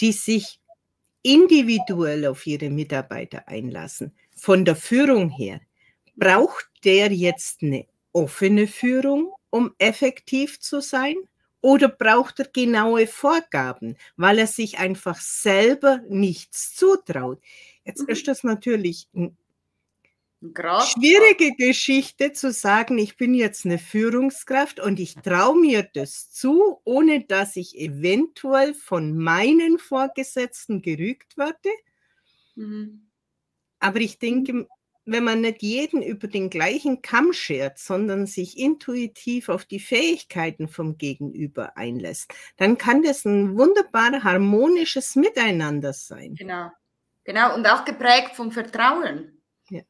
die 0.00 0.12
sich 0.12 0.60
individuell 1.22 2.26
auf 2.26 2.46
ihre 2.46 2.70
Mitarbeiter 2.70 3.46
einlassen. 3.48 4.14
Von 4.34 4.64
der 4.64 4.76
Führung 4.76 5.28
her, 5.28 5.60
braucht 6.16 6.70
der 6.84 7.12
jetzt 7.12 7.62
eine 7.62 7.86
offene 8.12 8.66
Führung 8.66 9.34
um 9.50 9.74
effektiv 9.78 10.60
zu 10.60 10.80
sein? 10.80 11.16
Oder 11.62 11.88
braucht 11.88 12.38
er 12.38 12.46
genaue 12.46 13.06
Vorgaben, 13.06 13.96
weil 14.16 14.38
er 14.38 14.46
sich 14.46 14.78
einfach 14.78 15.20
selber 15.20 16.00
nichts 16.08 16.74
zutraut? 16.74 17.40
Jetzt 17.84 18.02
mhm. 18.02 18.08
ist 18.08 18.28
das 18.28 18.44
natürlich 18.44 19.08
eine 19.14 19.34
schwierige 20.40 21.54
Geschichte 21.54 22.32
zu 22.32 22.50
sagen, 22.50 22.96
ich 22.96 23.18
bin 23.18 23.34
jetzt 23.34 23.66
eine 23.66 23.78
Führungskraft 23.78 24.80
und 24.80 24.98
ich 24.98 25.16
traue 25.16 25.60
mir 25.60 25.82
das 25.82 26.32
zu, 26.32 26.80
ohne 26.84 27.24
dass 27.24 27.56
ich 27.56 27.78
eventuell 27.78 28.72
von 28.72 29.18
meinen 29.18 29.78
Vorgesetzten 29.78 30.80
gerügt 30.80 31.36
werde. 31.36 31.68
Mhm. 32.54 33.06
Aber 33.80 34.00
ich 34.00 34.18
denke, 34.18 34.66
wenn 35.04 35.24
man 35.24 35.40
nicht 35.40 35.62
jeden 35.62 36.02
über 36.02 36.28
den 36.28 36.50
gleichen 36.50 37.02
Kamm 37.02 37.32
schert, 37.32 37.78
sondern 37.78 38.26
sich 38.26 38.58
intuitiv 38.58 39.48
auf 39.48 39.64
die 39.64 39.80
Fähigkeiten 39.80 40.68
vom 40.68 40.98
Gegenüber 40.98 41.76
einlässt, 41.76 42.32
dann 42.56 42.78
kann 42.78 43.02
das 43.02 43.24
ein 43.24 43.56
wunderbar 43.56 44.22
harmonisches 44.22 45.16
Miteinander 45.16 45.92
sein. 45.92 46.34
Genau, 46.34 46.70
genau 47.24 47.54
und 47.54 47.66
auch 47.66 47.84
geprägt 47.84 48.36
vom 48.36 48.52
Vertrauen. 48.52 49.40
Ja. 49.68 49.82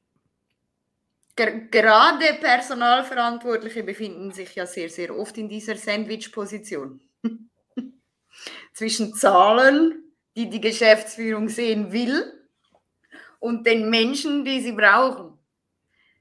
Gerade 1.37 2.35
Personalverantwortliche 2.41 3.83
befinden 3.83 4.33
sich 4.33 4.55
ja 4.55 4.67
sehr, 4.67 4.89
sehr 4.89 5.17
oft 5.19 5.37
in 5.39 5.49
dieser 5.49 5.77
Sandwich-Position. 5.77 7.01
zwischen 8.73 9.15
Zahlen, 9.15 10.05
die 10.37 10.49
die 10.49 10.61
Geschäftsführung 10.61 11.49
sehen 11.49 11.93
will, 11.93 12.40
und 13.41 13.67
den 13.67 13.91
Menschen, 13.91 14.45
die 14.45 14.61
sie 14.61 14.73
brauchen, 14.73 15.37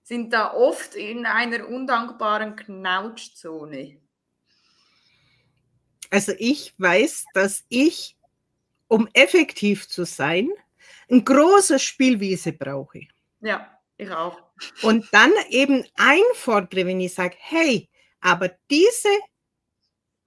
sind 0.03 0.33
da 0.33 0.53
oft 0.53 0.95
in 0.95 1.27
einer 1.27 1.67
undankbaren 1.67 2.55
Knautschzone. 2.55 3.97
Also 6.09 6.33
ich 6.39 6.73
weiß, 6.79 7.25
dass 7.35 7.63
ich, 7.69 8.17
um 8.87 9.07
effektiv 9.13 9.87
zu 9.87 10.05
sein, 10.05 10.49
ein 11.11 11.23
großes 11.23 11.83
Spielwiese 11.83 12.53
brauche. 12.53 13.01
Ja, 13.41 13.79
ich 13.97 14.09
auch. 14.09 14.41
Und 14.81 15.07
dann 15.11 15.31
eben 15.49 15.85
einfordere, 15.95 16.87
wenn 16.87 16.99
ich 16.99 17.13
sage, 17.13 17.35
hey, 17.37 17.87
aber 18.21 18.49
diese 18.69 19.09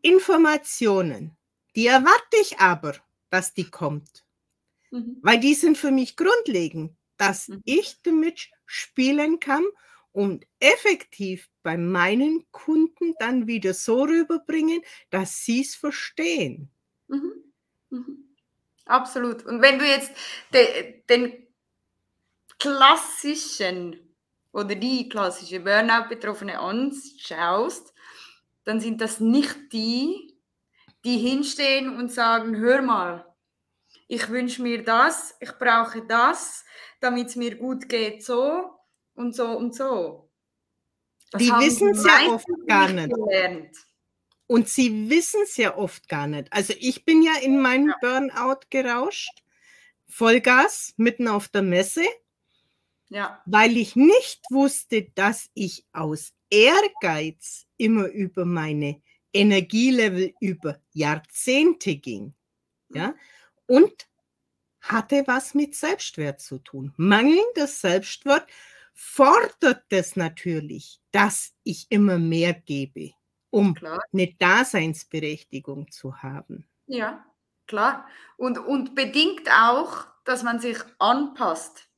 Informationen, 0.02 1.37
die 1.75 1.87
erwarte 1.87 2.37
ich 2.40 2.58
aber, 2.58 2.94
dass 3.30 3.52
die 3.52 3.68
kommt. 3.68 4.25
Mhm. 4.92 5.18
Weil 5.22 5.40
die 5.40 5.54
sind 5.54 5.76
für 5.76 5.90
mich 5.90 6.16
grundlegend, 6.16 6.94
dass 7.16 7.49
mhm. 7.49 7.62
ich 7.64 8.00
damit 8.02 8.50
spielen 8.66 9.40
kann 9.40 9.64
und 10.12 10.46
effektiv 10.61 11.49
bei 11.62 11.76
meinen 11.76 12.44
Kunden 12.52 13.14
dann 13.18 13.46
wieder 13.46 13.72
so 13.75 14.04
rüberbringen, 14.04 14.82
dass 15.11 15.44
sie 15.44 15.62
es 15.62 15.75
verstehen. 15.75 16.70
Mhm. 17.08 17.32
Mhm. 17.90 18.37
Absolut. 18.84 19.44
Und 19.46 19.62
wenn 19.62 19.78
du 19.78 19.87
jetzt 19.87 20.12
de, 20.52 21.02
den 21.08 21.46
klassischen 22.58 23.96
oder 24.52 24.75
die 24.75 25.08
klassische 25.08 25.61
Burnout-Betroffene 25.61 26.58
anschaust, 26.58 27.94
dann 28.64 28.80
sind 28.80 29.00
das 29.00 29.20
nicht 29.20 29.72
die, 29.72 30.37
die 31.04 31.16
hinstehen 31.16 31.96
und 31.96 32.12
sagen, 32.12 32.56
hör 32.56 32.82
mal, 32.82 33.31
ich 34.09 34.28
wünsche 34.28 34.62
mir 34.62 34.82
das, 34.82 35.35
ich 35.40 35.52
brauche 35.59 36.02
das, 36.06 36.64
damit 37.00 37.28
es 37.28 37.37
mir 37.37 37.56
gut 37.56 37.88
geht, 37.88 38.25
so 38.25 38.71
und 39.14 39.35
so 39.35 39.47
und 39.56 39.75
so. 39.75 40.30
Das 41.30 41.42
die 41.42 41.49
wissen 41.49 41.88
es 41.90 42.04
ja 42.04 42.32
oft 42.32 42.47
gar 42.66 42.88
nicht. 42.90 43.12
Gelernt. 43.12 43.76
Und 44.47 44.68
sie 44.68 45.09
wissen 45.09 45.40
es 45.44 45.56
ja 45.56 45.76
oft 45.76 46.09
gar 46.09 46.26
nicht. 46.26 46.52
Also 46.52 46.75
ich 46.78 47.04
bin 47.04 47.23
ja 47.23 47.32
in 47.42 47.61
meinem 47.61 47.88
ja. 47.88 47.97
Burnout 48.02 48.61
gerauscht, 48.68 49.42
Vollgas, 50.09 50.92
mitten 50.99 51.26
auf 51.26 51.49
der 51.49 51.62
Messe, 51.62 52.04
ja. 53.09 53.42
weil 53.47 53.78
ich 53.78 53.97
nicht 53.97 54.42
wusste, 54.50 55.11
dass 55.14 55.49
ich 55.54 55.87
aus 55.92 56.35
Ehrgeiz 56.50 57.66
immer 57.78 58.09
über 58.09 58.44
meine 58.44 59.00
Energielevel 59.32 60.35
über 60.40 60.78
Jahrzehnte 60.92 61.97
ging. 61.97 62.35
Ja, 62.90 63.14
und 63.66 64.09
hatte 64.81 65.23
was 65.26 65.54
mit 65.54 65.75
Selbstwert 65.75 66.40
zu 66.40 66.59
tun. 66.59 66.92
Mangelndes 66.97 67.81
Selbstwert 67.81 68.47
fordert 68.95 69.85
es 69.90 70.16
natürlich, 70.16 71.00
dass 71.12 71.54
ich 71.62 71.87
immer 71.90 72.19
mehr 72.19 72.52
gebe 72.52 73.12
um 73.52 73.75
klar. 73.75 74.02
eine 74.12 74.33
Daseinsberechtigung 74.35 75.90
zu 75.90 76.23
haben. 76.23 76.66
Ja, 76.87 77.25
klar. 77.66 78.09
Und, 78.37 78.59
und 78.59 78.95
bedingt 78.95 79.49
auch, 79.50 80.07
dass 80.25 80.42
man 80.42 80.59
sich 80.59 80.78
anpasst. 80.99 81.88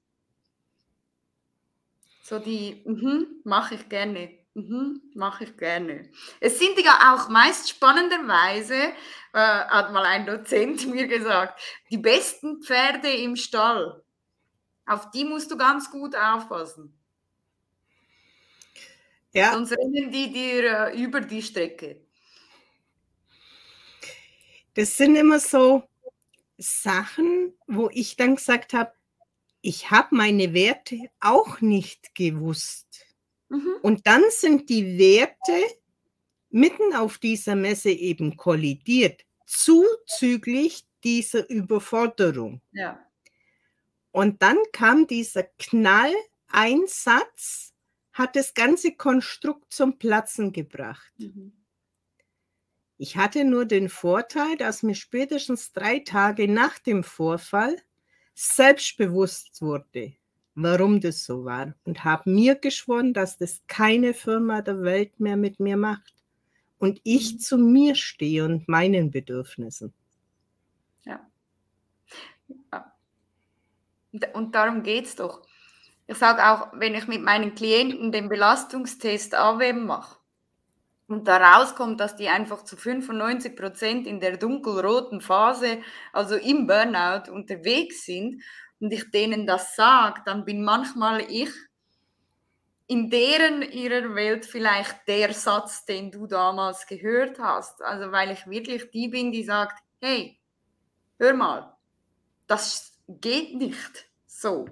So 2.22 2.38
die, 2.38 2.82
mhm, 2.84 3.26
mache 3.44 3.76
ich 3.76 3.88
gerne. 3.88 4.30
Mhm, 4.54 5.02
mache 5.14 5.44
ich 5.44 5.56
gerne. 5.56 6.08
Es 6.38 6.60
sind 6.60 6.78
ja 6.80 7.12
auch 7.12 7.28
meist 7.28 7.68
spannenderweise, 7.68 8.74
äh, 8.74 8.92
hat 9.32 9.92
mal 9.92 10.04
ein 10.04 10.26
Dozent 10.26 10.86
mir 10.92 11.08
gesagt, 11.08 11.60
die 11.90 11.98
besten 11.98 12.62
Pferde 12.62 13.10
im 13.10 13.34
Stall. 13.34 14.02
Auf 14.86 15.10
die 15.10 15.24
musst 15.24 15.50
du 15.50 15.56
ganz 15.56 15.90
gut 15.90 16.14
aufpassen. 16.14 16.96
Ja. 19.32 19.52
Sonst 19.52 19.72
rennen 19.72 20.12
die 20.12 20.32
dir 20.32 20.90
äh, 20.92 21.02
über 21.02 21.20
die 21.20 21.42
Strecke. 21.42 22.00
Das 24.74 24.96
sind 24.96 25.16
immer 25.16 25.40
so 25.40 25.82
Sachen, 26.58 27.54
wo 27.66 27.90
ich 27.92 28.16
dann 28.16 28.36
gesagt 28.36 28.72
habe, 28.72 28.92
ich 29.60 29.90
habe 29.90 30.14
meine 30.14 30.54
Werte 30.54 30.98
auch 31.20 31.60
nicht 31.60 32.14
gewusst. 32.14 33.03
Mhm. 33.54 33.76
Und 33.82 34.06
dann 34.06 34.22
sind 34.30 34.68
die 34.68 34.98
Werte 34.98 35.64
mitten 36.50 36.94
auf 36.94 37.18
dieser 37.18 37.56
Messe 37.56 37.90
eben 37.90 38.36
kollidiert, 38.36 39.24
zuzüglich 39.46 40.86
dieser 41.02 41.50
Überforderung. 41.50 42.60
Ja. 42.72 43.00
Und 44.10 44.42
dann 44.42 44.58
kam 44.72 45.06
dieser 45.06 45.44
Knalleinsatz, 45.58 47.72
hat 48.12 48.36
das 48.36 48.52
ganze 48.54 48.92
Konstrukt 48.92 49.72
zum 49.72 49.98
Platzen 49.98 50.52
gebracht. 50.52 51.12
Mhm. 51.18 51.52
Ich 52.96 53.16
hatte 53.16 53.44
nur 53.44 53.64
den 53.64 53.88
Vorteil, 53.88 54.56
dass 54.56 54.84
mir 54.84 54.94
spätestens 54.94 55.72
drei 55.72 55.98
Tage 55.98 56.46
nach 56.46 56.78
dem 56.78 57.02
Vorfall 57.02 57.76
selbstbewusst 58.34 59.60
wurde, 59.60 60.14
warum 60.54 61.00
das 61.00 61.24
so 61.24 61.44
war 61.44 61.74
und 61.84 62.04
habe 62.04 62.30
mir 62.30 62.54
geschworen, 62.54 63.12
dass 63.12 63.38
das 63.38 63.62
keine 63.66 64.14
Firma 64.14 64.62
der 64.62 64.82
Welt 64.82 65.18
mehr 65.18 65.36
mit 65.36 65.60
mir 65.60 65.76
macht 65.76 66.14
und 66.78 67.00
ich 67.02 67.34
mhm. 67.34 67.38
zu 67.38 67.58
mir 67.58 67.94
stehe 67.94 68.44
und 68.44 68.68
meinen 68.68 69.10
Bedürfnissen. 69.10 69.92
Ja. 71.04 71.26
Und 74.32 74.54
darum 74.54 74.82
geht 74.82 75.06
es 75.06 75.16
doch. 75.16 75.42
Ich 76.06 76.18
sage 76.18 76.44
auch, 76.46 76.68
wenn 76.74 76.94
ich 76.94 77.08
mit 77.08 77.22
meinen 77.22 77.54
Klienten 77.54 78.12
den 78.12 78.28
Belastungstest 78.28 79.34
AWM 79.34 79.86
mache 79.86 80.18
und 81.08 81.26
da 81.26 81.38
rauskommt, 81.38 81.98
dass 81.98 82.14
die 82.14 82.28
einfach 82.28 82.62
zu 82.64 82.76
95 82.76 83.56
Prozent 83.56 84.06
in 84.06 84.20
der 84.20 84.36
dunkelroten 84.36 85.20
Phase, 85.20 85.78
also 86.12 86.36
im 86.36 86.66
Burnout 86.66 87.30
unterwegs 87.32 88.04
sind 88.04 88.42
und 88.80 88.92
ich 88.92 89.10
denen 89.10 89.46
das 89.46 89.76
sage, 89.76 90.22
dann 90.24 90.44
bin 90.44 90.64
manchmal 90.64 91.20
ich 91.30 91.50
in 92.86 93.08
deren 93.08 93.62
ihrer 93.62 94.14
Welt 94.14 94.44
vielleicht 94.44 95.08
der 95.08 95.32
Satz, 95.32 95.86
den 95.86 96.10
du 96.10 96.26
damals 96.26 96.86
gehört 96.86 97.38
hast. 97.38 97.82
Also 97.82 98.12
weil 98.12 98.30
ich 98.30 98.46
wirklich 98.46 98.90
die 98.90 99.08
bin, 99.08 99.32
die 99.32 99.44
sagt, 99.44 99.82
hey, 100.00 100.38
hör 101.18 101.34
mal, 101.34 101.76
das 102.46 102.98
geht 103.08 103.54
nicht 103.56 104.06
so 104.26 104.66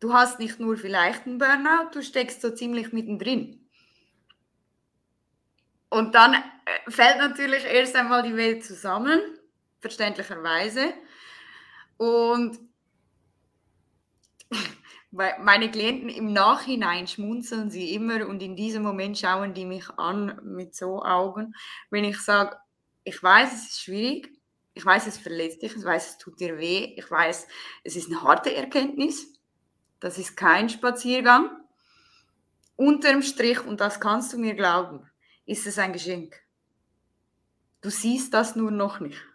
du 0.00 0.12
hast 0.12 0.38
nicht 0.38 0.58
nur 0.58 0.76
vielleicht 0.76 1.26
einen 1.26 1.38
Burnout, 1.38 1.90
du 1.92 2.02
steckst 2.02 2.40
so 2.40 2.50
ziemlich 2.50 2.92
mittendrin. 2.92 3.68
Und 5.90 6.14
dann 6.14 6.34
äh, 6.34 6.90
fällt 6.90 7.18
natürlich 7.18 7.64
erst 7.64 7.94
einmal 7.94 8.22
die 8.22 8.36
Welt 8.36 8.64
zusammen, 8.64 9.20
verständlicherweise. 9.80 10.94
Und 12.00 12.58
meine 15.10 15.70
Klienten 15.70 16.08
im 16.08 16.32
Nachhinein 16.32 17.06
schmunzeln 17.06 17.70
sie 17.70 17.92
immer 17.92 18.26
und 18.26 18.42
in 18.42 18.56
diesem 18.56 18.82
Moment 18.82 19.18
schauen 19.18 19.52
die 19.52 19.66
mich 19.66 19.90
an 19.98 20.40
mit 20.42 20.74
so 20.74 21.02
Augen, 21.02 21.54
wenn 21.90 22.04
ich 22.04 22.18
sage, 22.18 22.56
ich 23.04 23.22
weiß, 23.22 23.52
es 23.52 23.68
ist 23.68 23.82
schwierig, 23.82 24.30
ich 24.72 24.82
weiß, 24.82 25.08
es 25.08 25.18
verletzt 25.18 25.60
dich, 25.60 25.76
ich 25.76 25.84
weiß, 25.84 26.12
es 26.12 26.16
tut 26.18 26.40
dir 26.40 26.56
weh, 26.56 26.94
ich 26.96 27.10
weiß, 27.10 27.46
es 27.84 27.96
ist 27.96 28.06
eine 28.06 28.22
harte 28.22 28.56
Erkenntnis, 28.56 29.34
das 29.98 30.16
ist 30.16 30.38
kein 30.38 30.70
Spaziergang. 30.70 31.50
Unterm 32.76 33.20
Strich, 33.20 33.62
und 33.66 33.78
das 33.78 34.00
kannst 34.00 34.32
du 34.32 34.38
mir 34.38 34.54
glauben, 34.54 35.06
ist 35.44 35.66
es 35.66 35.78
ein 35.78 35.92
Geschenk. 35.92 36.40
Du 37.82 37.90
siehst 37.90 38.32
das 38.32 38.56
nur 38.56 38.70
noch 38.70 39.00
nicht. 39.00 39.29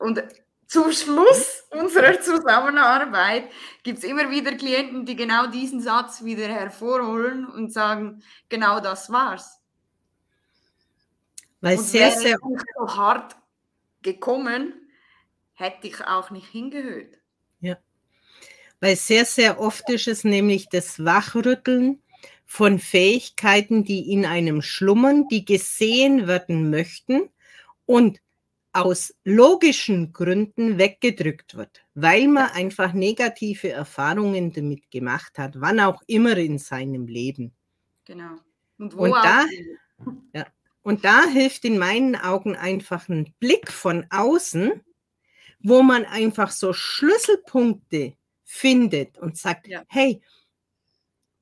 Und 0.00 0.24
zum 0.66 0.90
Schluss 0.92 1.64
unserer 1.70 2.20
Zusammenarbeit 2.20 3.50
gibt 3.82 3.98
es 3.98 4.04
immer 4.04 4.30
wieder 4.30 4.56
Klienten, 4.56 5.04
die 5.04 5.14
genau 5.14 5.46
diesen 5.46 5.82
Satz 5.82 6.24
wieder 6.24 6.48
hervorholen 6.48 7.46
und 7.46 7.72
sagen, 7.72 8.22
genau 8.48 8.80
das 8.80 9.10
war's. 9.10 9.60
Weil 11.60 11.76
und 11.76 11.84
sehr, 11.84 12.12
sehr 12.12 12.38
so 12.40 12.96
hart 12.96 13.36
gekommen, 14.00 14.72
hätte 15.52 15.88
ich 15.88 16.00
auch 16.06 16.30
nicht 16.30 16.48
hingehört. 16.48 17.18
Ja. 17.60 17.76
Weil 18.80 18.96
sehr, 18.96 19.26
sehr 19.26 19.60
oft 19.60 19.88
ist 19.90 20.08
es 20.08 20.24
nämlich 20.24 20.70
das 20.70 21.04
Wachrütteln 21.04 22.02
von 22.46 22.78
Fähigkeiten, 22.78 23.84
die 23.84 24.10
in 24.10 24.24
einem 24.24 24.62
schlummern, 24.62 25.28
die 25.28 25.44
gesehen 25.44 26.26
werden 26.26 26.70
möchten 26.70 27.28
und 27.84 28.18
aus 28.72 29.14
logischen 29.24 30.12
Gründen 30.12 30.78
weggedrückt 30.78 31.56
wird, 31.56 31.84
weil 31.94 32.28
man 32.28 32.50
einfach 32.50 32.92
negative 32.92 33.70
Erfahrungen 33.70 34.52
damit 34.52 34.90
gemacht 34.90 35.38
hat, 35.38 35.60
wann 35.60 35.80
auch 35.80 36.02
immer 36.06 36.36
in 36.36 36.58
seinem 36.58 37.06
Leben. 37.06 37.52
Genau. 38.04 38.36
Und, 38.78 38.94
und 38.94 39.10
da, 39.10 39.44
ja, 40.34 40.46
Und 40.82 41.04
da 41.04 41.26
hilft 41.26 41.64
in 41.64 41.78
meinen 41.78 42.16
Augen 42.16 42.56
einfach 42.56 43.08
ein 43.08 43.34
Blick 43.40 43.70
von 43.70 44.06
außen, 44.10 44.80
wo 45.60 45.82
man 45.82 46.04
einfach 46.04 46.50
so 46.50 46.72
Schlüsselpunkte 46.72 48.14
findet 48.44 49.18
und 49.18 49.36
sagt, 49.36 49.68
ja. 49.68 49.84
hey, 49.88 50.22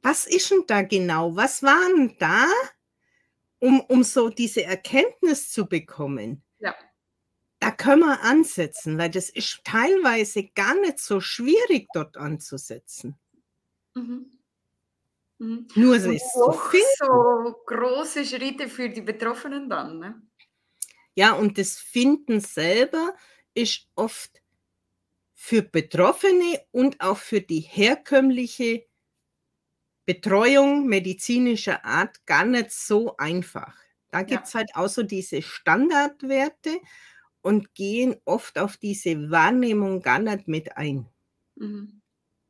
was 0.03 0.27
ist 0.27 0.51
denn 0.51 0.65
da 0.67 0.83
genau? 0.83 1.37
Was 1.37 1.63
waren 1.63 2.17
da, 2.19 2.47
um, 3.59 3.81
um 3.81 4.03
so 4.03 4.29
diese 4.29 4.65
Erkenntnis 4.65 5.51
zu 5.51 5.67
bekommen? 5.67 6.43
Ja. 6.59 6.75
Da 7.69 7.75
können 7.75 8.01
wir 8.01 8.23
ansetzen, 8.23 8.97
weil 8.97 9.11
das 9.11 9.29
ist 9.29 9.63
teilweise 9.63 10.45
gar 10.55 10.75
nicht 10.81 11.01
so 11.01 11.21
schwierig, 11.21 11.87
dort 11.93 12.17
anzusetzen. 12.17 13.19
Mhm. 13.93 14.31
Mhm. 15.37 15.69
Nur 15.75 15.97
es 15.97 16.07
ist 16.07 16.33
so, 16.33 16.59
so 16.97 17.55
große 17.67 18.25
Schritte 18.25 18.71
für 18.71 18.89
die 18.89 19.03
Betroffenen 19.03 19.69
dann. 19.69 19.99
Ne? 19.99 20.23
Ja, 21.15 21.35
und 21.35 21.59
das 21.59 21.77
Finden 21.77 22.41
selber 22.41 23.15
ist 23.53 23.87
oft 23.97 24.41
für 25.35 25.61
Betroffene 25.61 26.63
und 26.71 27.03
auch 27.03 27.19
für 27.19 27.43
die 27.43 27.61
herkömmliche 27.61 28.87
Betreuung 30.07 30.87
medizinischer 30.87 31.85
Art 31.85 32.25
gar 32.25 32.47
nicht 32.47 32.73
so 32.73 33.15
einfach. 33.19 33.77
Da 34.11 34.23
gibt 34.23 34.47
es 34.47 34.55
ja. 34.55 34.61
halt 34.61 34.71
auch 34.73 34.89
so 34.89 35.03
diese 35.03 35.43
Standardwerte 35.43 36.81
und 37.49 37.75
gehen 37.75 38.15
oft 38.27 38.59
auf 38.59 38.77
diese 38.77 39.31
Wahrnehmung 39.31 40.03
gar 40.03 40.19
nicht 40.19 40.49
mit 40.49 40.77
ein. 40.77 41.09
Mhm. 41.55 42.03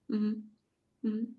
Mhm. 0.08 0.56
Mhm. 1.02 1.36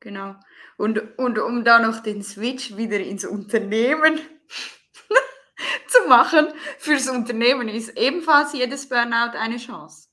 Genau. 0.00 0.34
Und, 0.76 1.16
und 1.20 1.38
um 1.38 1.62
da 1.62 1.78
noch 1.78 2.00
den 2.00 2.24
Switch 2.24 2.76
wieder 2.76 2.98
ins 2.98 3.24
Unternehmen 3.24 4.18
zu 5.86 6.08
machen, 6.08 6.48
fürs 6.78 7.08
Unternehmen 7.08 7.68
ist 7.68 7.96
ebenfalls 7.96 8.52
jedes 8.54 8.88
Burnout 8.88 9.38
eine 9.38 9.58
Chance. 9.58 10.08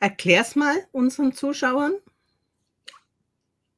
Erklär's 0.00 0.56
mal 0.56 0.88
unseren 0.92 1.34
Zuschauern. 1.34 1.92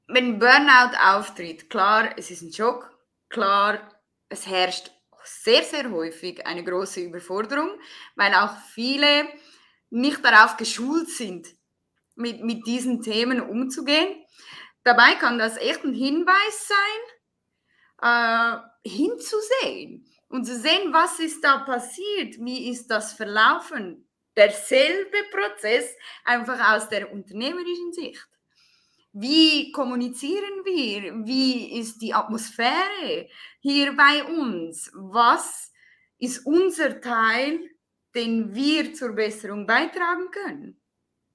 Wenn 0.07 0.39
Burnout 0.39 0.97
auftritt, 1.03 1.69
klar, 1.69 2.17
es 2.17 2.31
ist 2.31 2.43
ein 2.43 2.53
Schock, 2.53 2.97
klar, 3.29 3.98
es 4.29 4.47
herrscht 4.47 4.91
sehr, 5.25 5.63
sehr 5.63 5.91
häufig 5.91 6.47
eine 6.47 6.65
große 6.65 7.01
Überforderung, 7.01 7.71
weil 8.17 8.35
auch 8.35 8.57
viele 8.73 9.29
nicht 9.91 10.25
darauf 10.25 10.57
geschult 10.57 11.09
sind, 11.11 11.49
mit, 12.15 12.43
mit 12.43 12.67
diesen 12.67 13.03
Themen 13.03 13.41
umzugehen. 13.41 14.25
Dabei 14.85 15.15
kann 15.15 15.39
das 15.39 15.57
echt 15.57 15.85
ein 15.85 15.95
Hinweis 15.95 16.69
sein, 16.69 18.63
äh, 18.85 18.89
hinzusehen 18.89 20.07
und 20.29 20.45
zu 20.45 20.57
sehen, 20.57 20.93
was 20.93 21.19
ist 21.21 21.43
da 21.43 21.59
passiert, 21.59 22.37
wie 22.39 22.71
ist 22.71 22.89
das 22.89 23.13
verlaufen. 23.13 24.09
Derselbe 24.37 25.19
Prozess, 25.31 25.95
einfach 26.25 26.75
aus 26.75 26.89
der 26.89 27.13
unternehmerischen 27.13 27.93
Sicht. 27.93 28.29
Wie 29.21 29.73
kommunizieren 29.73 30.65
wir? 30.65 31.27
Wie 31.27 31.81
ist 31.81 32.01
die 32.01 32.15
Atmosphäre 32.15 33.29
hier 33.59 33.97
bei 33.97 34.23
uns? 34.23 34.93
Was 34.95 35.73
ist 36.19 36.47
unser 36.47 37.01
Teil, 37.01 37.59
den 38.15 38.55
wir 38.55 38.95
zur 38.95 39.13
Besserung 39.15 39.67
beitragen 39.67 40.31
können? 40.31 40.81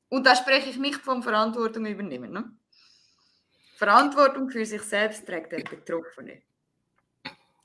Und 0.08 0.26
da 0.26 0.36
spreche 0.36 0.70
ich 0.70 0.78
nicht 0.78 1.02
von 1.02 1.22
Verantwortung 1.24 1.86
übernehmen. 1.86 2.32
Ne? 2.32 2.56
Verantwortung 3.76 4.50
für 4.50 4.66
sich 4.66 4.84
selbst 4.84 5.26
trägt 5.26 5.52
der 5.52 5.64
Betroffene. 5.64 6.42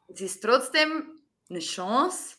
Es 0.09 0.21
ist 0.21 0.43
trotzdem 0.43 1.21
eine 1.49 1.61
Chance, 1.61 2.39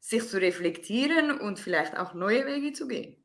sich 0.00 0.26
zu 0.26 0.40
reflektieren 0.40 1.38
und 1.38 1.60
vielleicht 1.60 1.96
auch 1.96 2.14
neue 2.14 2.44
Wege 2.46 2.72
zu 2.72 2.88
gehen. 2.88 3.19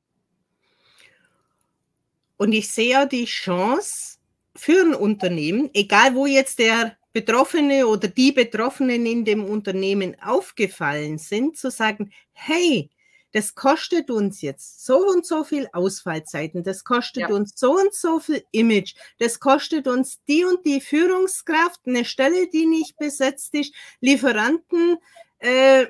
Und 2.38 2.54
ich 2.54 2.71
sehe 2.71 2.91
ja 2.91 3.06
die 3.06 3.26
Chance 3.26 4.17
für 4.56 4.82
ein 4.82 4.93
Unternehmen, 4.93 5.69
egal 5.74 6.15
wo 6.15 6.26
jetzt 6.26 6.60
der 6.60 6.98
Betroffene 7.13 7.88
oder 7.88 8.08
die 8.08 8.32
Betroffenen 8.32 9.06
in 9.06 9.24
dem 9.24 9.45
Unternehmen 9.45 10.17
aufgefallen 10.21 11.17
sind, 11.17 11.58
zu 11.58 11.71
sagen, 11.71 12.12
hey, 12.34 12.89
das 13.32 13.54
kostet 13.54 14.10
uns 14.10 14.41
jetzt 14.41 14.86
so 14.86 14.98
und 15.10 15.26
so 15.26 15.43
viel 15.43 15.67
Ausfallzeiten, 15.74 16.63
das 16.63 16.86
kostet 16.86 17.24
ja. 17.24 17.36
uns 17.36 17.54
so 17.56 17.78
und 17.78 17.93
so 17.93 18.21
viel 18.21 18.43
Image, 18.52 18.95
das 19.19 19.41
kostet 19.41 19.88
uns 19.88 20.24
die 20.26 20.45
und 20.45 20.65
die 20.65 20.80
Führungskraft, 20.80 21.82
eine 21.86 22.06
Stelle, 22.06 22.48
die 22.48 22.65
nicht 22.65 22.98
besetzt 22.98 23.54
ist, 23.56 23.74
Lieferanten, 24.00 24.98
äh, 25.39 25.88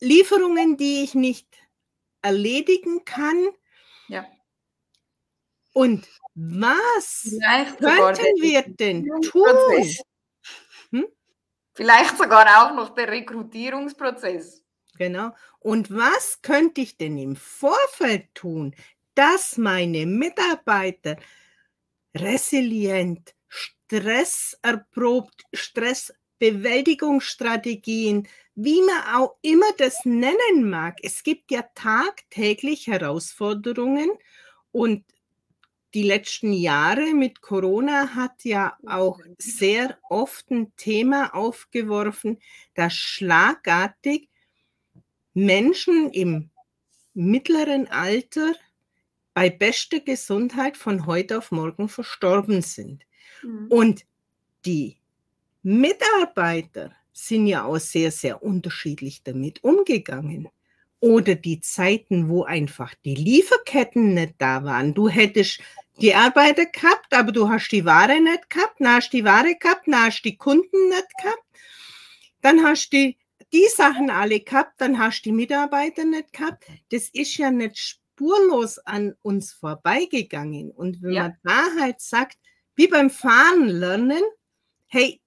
Lieferungen, 0.00 0.76
die 0.76 1.04
ich 1.04 1.14
nicht 1.14 1.46
erledigen 2.22 3.04
kann. 3.04 3.48
Und 5.76 6.08
was 6.34 7.28
Vielleicht 7.28 7.78
könnten 7.80 8.40
wir 8.40 8.62
denn 8.62 9.04
tun? 9.20 9.84
Hm? 10.90 11.06
Vielleicht 11.74 12.16
sogar 12.16 12.46
auch 12.62 12.74
noch 12.74 12.94
der 12.94 13.08
Rekrutierungsprozess. 13.08 14.64
Genau. 14.96 15.32
Und 15.60 15.94
was 15.94 16.40
könnte 16.40 16.80
ich 16.80 16.96
denn 16.96 17.18
im 17.18 17.36
Vorfeld 17.36 18.34
tun, 18.34 18.74
dass 19.14 19.58
meine 19.58 20.06
Mitarbeiter 20.06 21.16
resilient, 22.14 23.34
stresserprobt, 23.46 25.44
Stressbewältigungsstrategien, 25.52 28.26
wie 28.54 28.80
man 28.80 29.14
auch 29.14 29.36
immer 29.42 29.70
das 29.76 30.06
nennen 30.06 30.70
mag. 30.70 30.96
Es 31.02 31.22
gibt 31.22 31.50
ja 31.50 31.66
tagtäglich 31.74 32.86
Herausforderungen 32.86 34.08
und 34.72 35.04
die 35.96 36.02
letzten 36.02 36.52
Jahre 36.52 37.14
mit 37.14 37.40
Corona 37.40 38.14
hat 38.14 38.44
ja 38.44 38.76
auch 38.84 39.18
sehr 39.38 39.96
oft 40.10 40.50
ein 40.50 40.70
Thema 40.76 41.34
aufgeworfen, 41.34 42.36
das 42.74 42.92
schlagartig 42.92 44.28
Menschen 45.32 46.10
im 46.10 46.50
mittleren 47.14 47.88
Alter 47.88 48.52
bei 49.32 49.48
bester 49.48 50.00
Gesundheit 50.00 50.76
von 50.76 51.06
heute 51.06 51.38
auf 51.38 51.50
morgen 51.50 51.88
verstorben 51.88 52.60
sind. 52.60 53.06
Mhm. 53.42 53.68
Und 53.70 54.04
die 54.66 54.98
Mitarbeiter 55.62 56.92
sind 57.14 57.46
ja 57.46 57.64
auch 57.64 57.78
sehr, 57.78 58.10
sehr 58.10 58.42
unterschiedlich 58.42 59.22
damit 59.22 59.64
umgegangen. 59.64 60.50
Oder 61.00 61.34
die 61.36 61.60
Zeiten, 61.60 62.28
wo 62.28 62.44
einfach 62.44 62.94
die 63.04 63.14
Lieferketten 63.14 64.14
nicht 64.14 64.34
da 64.38 64.64
waren. 64.64 64.92
Du 64.94 65.08
hättest 65.08 65.60
die 66.00 66.14
Arbeiter 66.14 66.66
gehabt, 66.66 67.12
aber 67.12 67.32
du 67.32 67.48
hast 67.48 67.68
die 67.70 67.84
Ware 67.84 68.20
nicht 68.20 68.50
gehabt, 68.50 68.80
dann 68.80 68.94
hast 68.94 69.10
die 69.10 69.24
Ware 69.24 69.54
gehabt, 69.54 69.86
dann 69.86 70.04
hast 70.04 70.22
die 70.22 70.36
Kunden 70.36 70.88
nicht 70.88 71.08
gehabt, 71.22 71.44
dann 72.42 72.62
hast 72.62 72.92
du 72.92 72.96
die 72.96 73.18
die 73.52 73.66
Sachen 73.74 74.10
alle 74.10 74.40
gehabt, 74.40 74.80
dann 74.80 74.98
hast 74.98 75.22
du 75.22 75.30
die 75.30 75.36
Mitarbeiter 75.36 76.04
nicht 76.04 76.32
gehabt. 76.32 76.64
Das 76.90 77.08
ist 77.08 77.36
ja 77.36 77.50
nicht 77.50 77.78
spurlos 77.78 78.78
an 78.78 79.14
uns 79.22 79.52
vorbeigegangen. 79.52 80.70
Und 80.70 81.02
wenn 81.02 81.12
ja. 81.12 81.22
man 81.22 81.36
da 81.42 81.80
halt 81.80 82.00
sagt, 82.00 82.38
wie 82.74 82.88
beim 82.88 83.10
Fahren 83.10 83.68
lernen, 83.68 84.22
hey, 84.88 85.20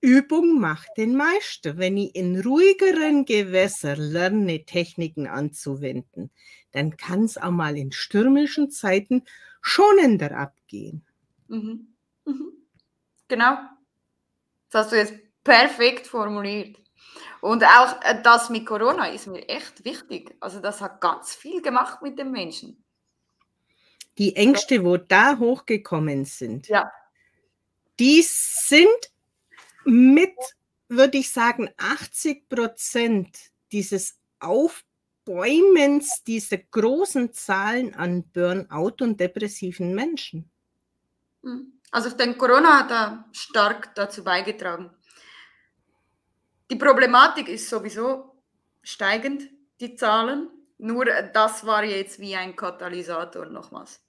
Übung 0.00 0.58
macht 0.58 0.88
den 0.96 1.14
Meister. 1.14 1.78
Wenn 1.78 1.96
ich 1.96 2.14
in 2.16 2.40
ruhigeren 2.40 3.24
Gewässern 3.24 4.00
lerne, 4.00 4.64
Techniken 4.64 5.28
anzuwenden, 5.28 6.30
dann 6.72 6.96
kann 6.96 7.24
es 7.24 7.38
auch 7.38 7.50
mal 7.50 7.76
in 7.76 7.92
stürmischen 7.92 8.70
Zeiten 8.70 9.24
schonender 9.60 10.36
abgehen. 10.36 11.06
Mhm. 11.48 11.94
Mhm. 12.24 12.52
Genau. 13.28 13.58
Das 14.70 14.86
hast 14.86 14.92
du 14.92 14.96
jetzt 14.96 15.14
perfekt 15.44 16.06
formuliert. 16.06 16.76
Und 17.40 17.64
auch 17.64 18.00
äh, 18.02 18.20
das 18.22 18.50
mit 18.50 18.66
Corona 18.66 19.06
ist 19.06 19.26
mir 19.26 19.48
echt 19.48 19.84
wichtig. 19.84 20.34
Also 20.40 20.60
das 20.60 20.80
hat 20.80 21.00
ganz 21.00 21.34
viel 21.34 21.60
gemacht 21.60 22.00
mit 22.02 22.18
den 22.18 22.30
Menschen. 22.30 22.82
Die 24.18 24.36
Ängste, 24.36 24.84
wo 24.84 24.96
da 24.96 25.38
hochgekommen 25.38 26.24
sind, 26.24 26.68
ja. 26.68 26.90
die 27.98 28.22
sind 28.22 29.10
mit, 29.84 30.34
würde 30.88 31.18
ich 31.18 31.32
sagen, 31.32 31.70
80 31.78 32.48
Prozent 32.48 33.38
dieses 33.72 34.18
Aufbäumens 35.24 36.24
dieser 36.24 36.58
großen 36.58 37.32
Zahlen 37.32 37.94
an 37.94 38.24
Burnout 38.32 38.96
und 39.00 39.20
depressiven 39.20 39.94
Menschen. 39.94 40.50
Hm. 41.44 41.78
Also 41.92 42.08
ich 42.08 42.14
denke, 42.14 42.38
Corona 42.38 42.80
hat 42.80 42.90
da 42.90 43.28
stark 43.32 43.94
dazu 43.94 44.24
beigetragen. 44.24 44.90
Die 46.70 46.76
Problematik 46.76 47.48
ist 47.48 47.68
sowieso 47.68 48.42
steigend, 48.82 49.48
die 49.80 49.94
Zahlen. 49.94 50.48
Nur 50.78 51.06
äh, 51.06 51.30
das 51.32 51.64
war 51.66 51.84
jetzt 51.84 52.18
wie 52.18 52.34
ein 52.34 52.56
Katalysator 52.56 53.46
nochmals. 53.46 54.00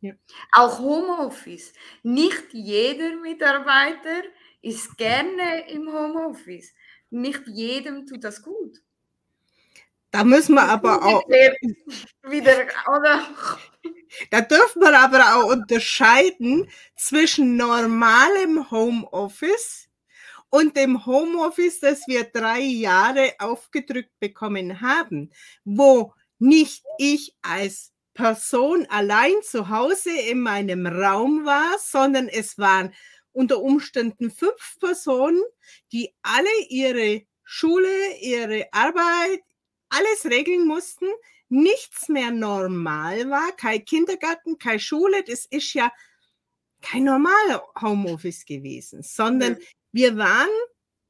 Ja. 0.00 0.12
Auch 0.52 0.78
Homeoffice. 0.78 1.72
Nicht 2.02 2.52
jeder 2.52 3.16
Mitarbeiter 3.16 4.22
ist 4.62 4.96
gerne 4.96 5.68
im 5.70 5.92
Homeoffice. 5.92 6.74
Nicht 7.10 7.46
jedem 7.48 8.06
tut 8.06 8.22
das 8.22 8.42
gut. 8.42 8.80
Da 10.10 10.24
müssen 10.24 10.54
wir 10.54 10.62
aber 10.62 11.04
auch. 11.04 11.22
Wieder, 12.28 12.66
oder? 12.88 13.26
Da 14.30 14.40
dürfen 14.40 14.82
wir 14.82 14.98
aber 14.98 15.36
auch 15.36 15.50
unterscheiden 15.50 16.68
zwischen 16.96 17.56
normalem 17.56 18.70
Homeoffice 18.70 19.88
und 20.50 20.76
dem 20.76 21.06
Homeoffice, 21.06 21.80
das 21.80 22.06
wir 22.08 22.24
drei 22.24 22.60
Jahre 22.60 23.34
aufgedrückt 23.38 24.18
bekommen 24.18 24.80
haben, 24.80 25.30
wo 25.64 26.12
nicht 26.40 26.84
ich 26.98 27.36
als 27.42 27.92
Person 28.14 28.86
allein 28.90 29.34
zu 29.42 29.68
Hause 29.68 30.10
in 30.10 30.40
meinem 30.40 30.86
Raum 30.86 31.44
war, 31.44 31.78
sondern 31.78 32.28
es 32.28 32.58
waren 32.58 32.92
unter 33.32 33.60
Umständen 33.60 34.30
fünf 34.30 34.76
Personen, 34.80 35.40
die 35.92 36.12
alle 36.22 36.50
ihre 36.68 37.22
Schule, 37.44 38.16
ihre 38.20 38.66
Arbeit, 38.72 39.40
alles 39.90 40.24
regeln 40.24 40.66
mussten, 40.66 41.06
nichts 41.48 42.08
mehr 42.08 42.30
normal 42.30 43.28
war, 43.28 43.52
kein 43.52 43.84
Kindergarten, 43.84 44.58
keine 44.58 44.80
Schule, 44.80 45.22
das 45.24 45.46
ist 45.46 45.74
ja 45.74 45.92
kein 46.80 47.04
normaler 47.04 47.62
Homeoffice 47.80 48.44
gewesen, 48.44 49.02
sondern 49.02 49.54
ja. 49.54 49.66
wir 49.92 50.16
waren 50.16 50.48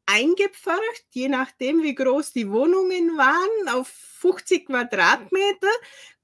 eingepfercht, 0.06 1.06
je 1.10 1.28
nachdem, 1.28 1.82
wie 1.82 1.94
groß 1.94 2.32
die 2.32 2.50
Wohnungen 2.50 3.16
waren, 3.16 3.68
auf 3.68 3.88
50 3.88 4.66
Quadratmeter, 4.66 5.70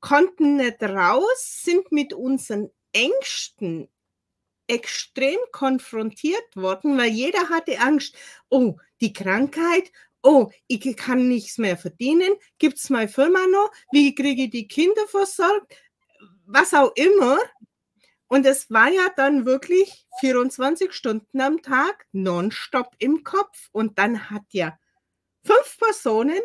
konnten 0.01 0.57
nicht 0.57 0.83
raus, 0.83 1.63
sind 1.63 1.93
mit 1.93 2.13
unseren 2.13 2.71
Ängsten 2.93 3.89
extrem 4.67 5.39
konfrontiert 5.53 6.57
worden, 6.57 6.99
weil 6.99 7.11
jeder 7.11 7.49
hatte 7.49 7.79
Angst, 7.79 8.17
oh, 8.49 8.77
die 9.01 9.13
Krankheit, 9.13 9.93
oh, 10.27 10.51
ich 10.67 10.97
kann 10.97 11.29
nichts 11.29 11.57
mehr 11.57 11.77
verdienen, 11.77 12.35
gibt 12.59 12.79
es 12.79 12.91
meine 12.91 13.09
Firma 13.09 13.47
noch, 13.47 13.71
wie 13.93 14.15
kriege 14.15 14.45
ich 14.45 14.51
die 14.51 14.67
Kinder 14.67 15.07
versorgt, 15.07 15.77
was 16.47 16.75
auch 16.75 16.93
immer. 16.97 17.39
Und 18.27 18.45
es 18.45 18.69
war 18.71 18.91
ja 18.91 19.09
dann 19.17 19.47
wirklich 19.47 20.05
24 20.21 20.93
Stunden 20.93 21.41
am 21.41 21.63
Tag 21.63 22.07
nonstop 22.11 22.97
im 22.99 23.23
Kopf. 23.23 23.69
Und 23.71 23.99
dann 23.99 24.29
hat 24.31 24.43
ja 24.51 24.77
fünf 25.45 25.79
Personen 25.79 26.41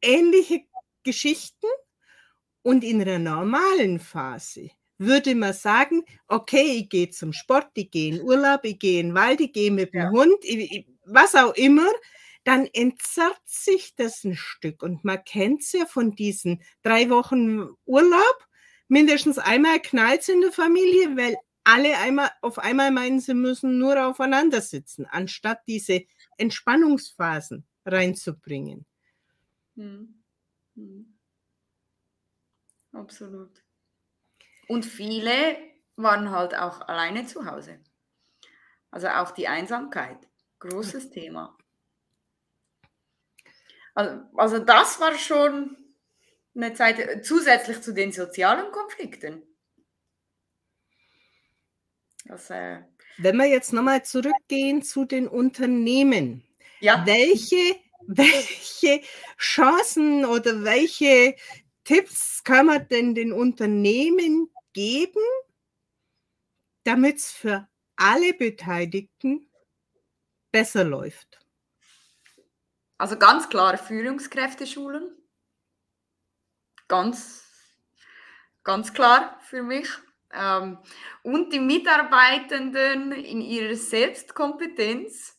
ähnliche 0.00 0.62
Geschichten 1.02 1.66
und 2.62 2.84
in 2.84 3.02
einer 3.02 3.18
normalen 3.18 4.00
Phase 4.00 4.70
würde 4.96 5.34
man 5.34 5.52
sagen, 5.52 6.04
okay, 6.26 6.78
ich 6.78 6.88
gehe 6.88 7.10
zum 7.10 7.32
Sport, 7.32 7.70
ich 7.74 7.90
gehe 7.90 8.14
in 8.14 8.22
Urlaub, 8.22 8.64
ich 8.64 8.78
gehe 8.78 9.00
in 9.00 9.08
den 9.08 9.14
Wald, 9.14 9.40
ich 9.40 9.52
gehe 9.52 9.70
mit 9.70 9.94
dem 9.94 10.00
ja. 10.00 10.10
Hund, 10.10 10.36
ich, 10.42 10.72
ich, 10.72 10.86
was 11.04 11.34
auch 11.34 11.54
immer, 11.54 11.90
dann 12.44 12.66
entzerrt 12.66 13.40
sich 13.44 13.94
das 13.96 14.24
ein 14.24 14.34
Stück. 14.34 14.82
Und 14.82 15.04
man 15.04 15.22
kennt 15.24 15.62
es 15.62 15.72
ja 15.72 15.86
von 15.86 16.14
diesen 16.14 16.62
drei 16.82 17.10
Wochen 17.10 17.68
Urlaub. 17.84 18.48
Mindestens 18.88 19.38
einmal 19.38 19.80
knallt 19.80 20.22
es 20.22 20.28
in 20.28 20.40
der 20.40 20.52
Familie, 20.52 21.16
weil 21.16 21.36
alle 21.64 21.96
einmal, 21.98 22.30
auf 22.40 22.58
einmal 22.58 22.90
meinen, 22.90 23.20
sie 23.20 23.34
müssen 23.34 23.78
nur 23.78 24.04
aufeinander 24.06 24.60
sitzen, 24.60 25.06
anstatt 25.06 25.60
diese 25.68 26.02
Entspannungsphasen 26.38 27.66
reinzubringen. 27.84 28.86
Hm. 29.76 30.22
Hm. 30.74 31.18
Absolut. 32.92 33.62
Und 34.68 34.84
viele 34.84 35.56
waren 35.96 36.30
halt 36.30 36.54
auch 36.56 36.80
alleine 36.82 37.26
zu 37.26 37.46
Hause. 37.46 37.80
Also 38.90 39.08
auch 39.08 39.30
die 39.30 39.46
Einsamkeit, 39.46 40.28
großes 40.58 41.10
Thema. 41.10 41.56
Also, 43.94 44.22
also 44.36 44.58
das 44.58 45.00
war 45.00 45.16
schon 45.18 45.76
eine 46.54 46.74
Zeit 46.74 46.98
äh, 46.98 47.22
zusätzlich 47.22 47.80
zu 47.82 47.92
den 47.92 48.12
sozialen 48.12 48.70
Konflikten. 48.72 49.42
Das, 52.24 52.50
äh 52.50 52.80
Wenn 53.18 53.36
wir 53.36 53.46
jetzt 53.46 53.72
nochmal 53.72 54.04
zurückgehen 54.04 54.82
zu 54.82 55.04
den 55.04 55.26
Unternehmen, 55.26 56.44
ja. 56.80 57.04
welche, 57.06 57.76
welche 58.06 59.02
Chancen 59.38 60.24
oder 60.24 60.64
welche 60.64 61.34
Tipps 61.84 62.42
kann 62.44 62.66
man 62.66 62.86
denn 62.88 63.14
den 63.14 63.32
Unternehmen 63.32 64.50
geben, 64.72 65.22
damit 66.84 67.16
es 67.16 67.30
für 67.30 67.68
alle 67.96 68.34
Beteiligten 68.34 69.50
besser 70.52 70.84
läuft? 70.84 71.40
Also 73.00 73.16
ganz 73.16 73.48
klar 73.48 73.78
Führungskräfte 73.78 74.66
schulen. 74.66 75.16
Ganz, 76.86 77.42
ganz 78.62 78.92
klar 78.92 79.40
für 79.40 79.62
mich. 79.62 79.88
Ähm, 80.34 80.76
und 81.22 81.50
die 81.50 81.60
Mitarbeitenden 81.60 83.12
in 83.12 83.40
ihrer 83.40 83.74
Selbstkompetenz 83.74 85.34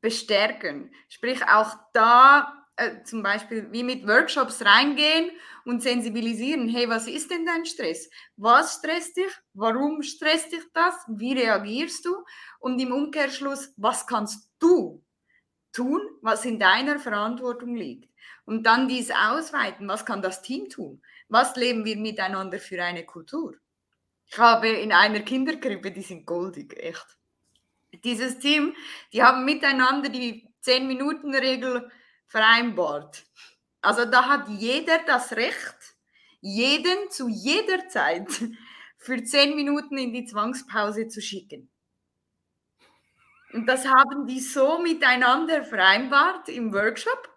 bestärken. 0.00 0.94
Sprich, 1.08 1.42
auch 1.42 1.76
da 1.92 2.68
äh, 2.76 3.02
zum 3.02 3.24
Beispiel 3.24 3.66
wie 3.72 3.82
mit 3.82 4.06
Workshops 4.06 4.64
reingehen 4.64 5.32
und 5.64 5.82
sensibilisieren, 5.82 6.68
hey, 6.68 6.88
was 6.88 7.08
ist 7.08 7.32
denn 7.32 7.46
dein 7.46 7.66
Stress? 7.66 8.08
Was 8.36 8.76
stresst 8.76 9.16
dich? 9.16 9.32
Warum 9.54 10.02
stresst 10.02 10.52
dich 10.52 10.62
das? 10.72 10.94
Wie 11.08 11.32
reagierst 11.32 12.04
du? 12.04 12.14
Und 12.60 12.78
im 12.78 12.92
Umkehrschluss, 12.92 13.74
was 13.76 14.06
kannst 14.06 14.48
du 14.60 14.99
tun, 15.80 16.02
was 16.20 16.44
in 16.44 16.58
deiner 16.58 16.98
Verantwortung 16.98 17.74
liegt. 17.74 18.12
Und 18.44 18.64
dann 18.64 18.86
dies 18.86 19.10
ausweiten, 19.10 19.88
was 19.88 20.04
kann 20.04 20.20
das 20.20 20.42
Team 20.42 20.68
tun? 20.68 21.00
Was 21.30 21.56
leben 21.56 21.86
wir 21.86 21.96
miteinander 21.96 22.58
für 22.58 22.82
eine 22.82 23.06
Kultur? 23.06 23.54
Ich 24.26 24.36
habe 24.36 24.68
in 24.68 24.92
einer 24.92 25.20
Kinderkrippe, 25.20 25.90
die 25.90 26.02
sind 26.02 26.26
goldig, 26.26 26.76
echt. 26.78 27.16
Dieses 28.04 28.38
Team, 28.38 28.74
die 29.14 29.22
haben 29.22 29.46
miteinander 29.46 30.10
die 30.10 30.46
10-Minuten-Regel 30.62 31.90
vereinbart. 32.26 33.24
Also 33.80 34.04
da 34.04 34.28
hat 34.28 34.48
jeder 34.50 34.98
das 35.06 35.32
Recht, 35.32 35.96
jeden 36.42 37.10
zu 37.10 37.28
jeder 37.28 37.88
Zeit 37.88 38.28
für 38.98 39.24
10 39.24 39.56
Minuten 39.56 39.96
in 39.96 40.12
die 40.12 40.26
Zwangspause 40.26 41.08
zu 41.08 41.22
schicken. 41.22 41.70
Und 43.52 43.66
das 43.66 43.84
haben 43.86 44.26
die 44.26 44.40
so 44.40 44.78
miteinander 44.78 45.64
vereinbart 45.64 46.48
im 46.48 46.72
Workshop. 46.72 47.28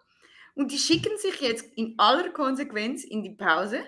Und 0.54 0.70
die 0.70 0.78
schicken 0.78 1.16
sich 1.18 1.40
jetzt 1.40 1.64
in 1.74 1.94
aller 1.98 2.30
Konsequenz 2.30 3.04
in 3.04 3.22
die 3.22 3.34
Pause. 3.34 3.84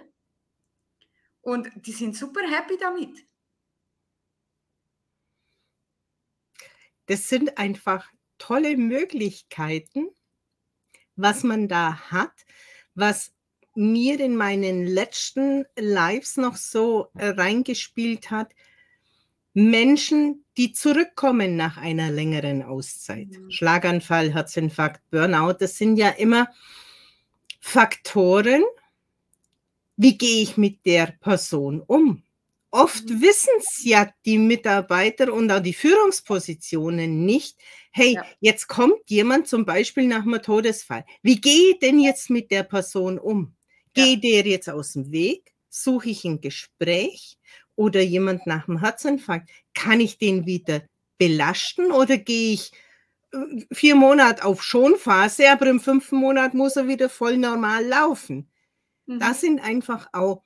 Und 1.41 1.71
die 1.77 1.93
sind 1.93 2.17
super 2.17 2.43
happy 2.49 2.77
damit. 2.77 3.25
Das 7.07 7.29
sind 7.29 7.57
einfach 7.57 8.11
tolle 8.39 8.77
Möglichkeiten, 8.77 10.09
was 11.15 11.45
man 11.45 11.69
da 11.69 12.11
hat, 12.11 12.33
was 12.95 13.33
mir 13.77 14.19
in 14.19 14.37
meinen 14.37 14.87
letzten 14.87 15.67
Lives 15.77 16.37
noch 16.37 16.57
so 16.57 17.11
reingespielt 17.15 18.31
hat. 18.31 18.53
Menschen, 19.57 20.45
die 20.59 20.75
zurückkommen 20.75 21.57
nach 21.57 21.79
einer 21.79 22.11
längeren 22.11 22.63
Auszeit. 22.63 23.29
Mhm. 23.29 23.51
Schlaganfall, 23.51 24.35
Herzinfarkt, 24.35 25.01
Burnout, 25.11 25.55
das 25.61 25.79
sind 25.79 25.97
ja 25.97 26.11
immer 26.11 26.49
Faktoren. 27.59 28.63
Wie 29.97 30.19
gehe 30.19 30.43
ich 30.43 30.59
mit 30.59 30.85
der 30.85 31.07
Person 31.07 31.81
um? 31.81 32.23
Oft 32.71 33.09
mhm. 33.09 33.23
wissen 33.23 33.55
es 33.59 33.83
ja 33.83 34.13
die 34.27 34.37
Mitarbeiter 34.37 35.33
und 35.33 35.51
auch 35.51 35.61
die 35.61 35.73
Führungspositionen 35.73 37.25
nicht. 37.25 37.57
Hey, 37.93 38.13
ja. 38.13 38.27
jetzt 38.41 38.69
kommt 38.69 39.09
jemand 39.09 39.49
zum 39.49 39.65
Beispiel 39.65 40.07
nach 40.07 40.27
einem 40.27 40.43
Todesfall. 40.43 41.07
Wie 41.23 41.41
gehe 41.41 41.71
ich 41.71 41.79
denn 41.79 41.99
jetzt 41.99 42.29
mit 42.29 42.51
der 42.51 42.63
Person 42.63 43.19
um? 43.19 43.57
Gehe 43.95 44.17
ja. 44.17 44.17
der 44.17 44.47
jetzt 44.51 44.69
aus 44.69 44.93
dem 44.93 45.11
Weg? 45.13 45.55
Suche 45.71 46.11
ich 46.11 46.27
ein 46.27 46.43
Gespräch? 46.43 47.39
Oder 47.77 48.01
jemand 48.01 48.47
nach 48.47 48.67
dem 48.67 48.81
Herzinfarkt, 48.81 49.51
kann 49.75 50.01
ich 50.01 50.19
den 50.19 50.47
wieder 50.47 50.83
belasten 51.19 51.93
oder 51.93 52.19
gehe 52.19 52.55
ich 52.55 52.73
äh, 53.33 53.65
vier 53.73 53.95
Monate 53.95 54.45
auf 54.45 54.63
Schonphase, 54.63 55.51
aber 55.51 55.67
im 55.67 55.81
fünften 55.81 56.17
Monat 56.17 56.55
muss 56.55 56.77
er 56.77 56.89
wieder 56.89 57.09
voll 57.09 57.37
normal 57.37 57.85
laufen. 57.85 58.51
Mhm. 59.07 59.21
Das 59.21 59.41
sind 59.41 59.61
einfach 59.61 60.09
auch 60.13 60.43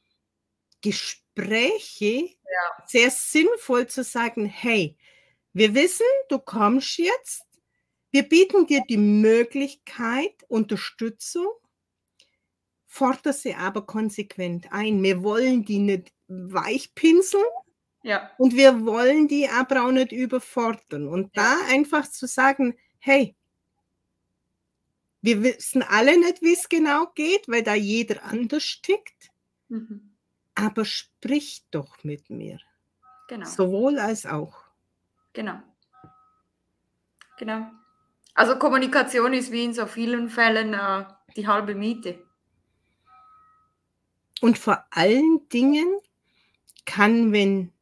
Gespräche, 0.83 2.25
ja. 2.27 2.85
sehr 2.87 3.11
sinnvoll 3.11 3.87
zu 3.87 4.03
sagen, 4.05 4.47
hey, 4.47 4.97
wir 5.53 5.75
wissen, 5.75 6.07
du 6.29 6.39
kommst 6.39 6.99
jetzt, 6.99 7.45
wir 8.11 8.29
bieten 8.29 8.67
dir 8.67 8.83
die 8.89 8.97
Möglichkeit, 8.97 10.35
Unterstützung, 10.49 11.49
fordere 12.87 13.33
sie 13.33 13.55
aber 13.55 13.87
konsequent 13.87 14.73
ein. 14.73 15.03
Wir 15.03 15.23
wollen 15.23 15.65
die 15.65 15.79
nicht 15.79 16.13
weichpinseln. 16.31 17.45
Ja. 18.03 18.31
Und 18.39 18.55
wir 18.55 18.87
wollen 18.87 19.29
die 19.29 19.49
aber 19.49 19.85
auch 19.85 19.91
nicht 19.91 20.13
überfordern. 20.13 21.09
Und 21.09 21.37
ja. 21.37 21.43
da 21.43 21.73
einfach 21.73 22.09
zu 22.09 22.27
sagen, 22.27 22.79
hey, 22.99 23.37
wir 25.23 25.43
wissen 25.43 25.83
alle 25.83 26.19
nicht, 26.19 26.41
wie 26.41 26.55
es 26.55 26.69
genau 26.69 27.07
geht, 27.15 27.47
weil 27.49 27.63
da 27.63 27.75
jeder 27.75 28.25
anders 28.25 28.81
tickt. 28.83 29.31
Mhm. 29.69 30.17
Aber 30.55 30.85
sprich 30.85 31.65
doch 31.71 32.03
mit 32.05 32.31
mir. 32.31 32.59
Genau. 33.29 33.47
Sowohl 33.47 33.99
als 33.99 34.25
auch. 34.25 34.55
Genau. 35.33 35.61
Genau. 37.39 37.71
Also 38.35 38.59
Kommunikation 38.59 39.33
ist 39.35 39.53
wie 39.53 39.65
in 39.65 39.75
so 39.75 39.87
vielen 39.87 40.31
Fällen 40.31 40.75
äh, 40.75 41.05
die 41.37 41.47
halbe 41.47 41.75
Miete. 41.75 42.19
Und 44.41 44.59
vor 44.59 44.85
allen 44.91 45.49
Dingen 45.51 46.01
kann, 46.91 47.33
wenn 47.33 47.73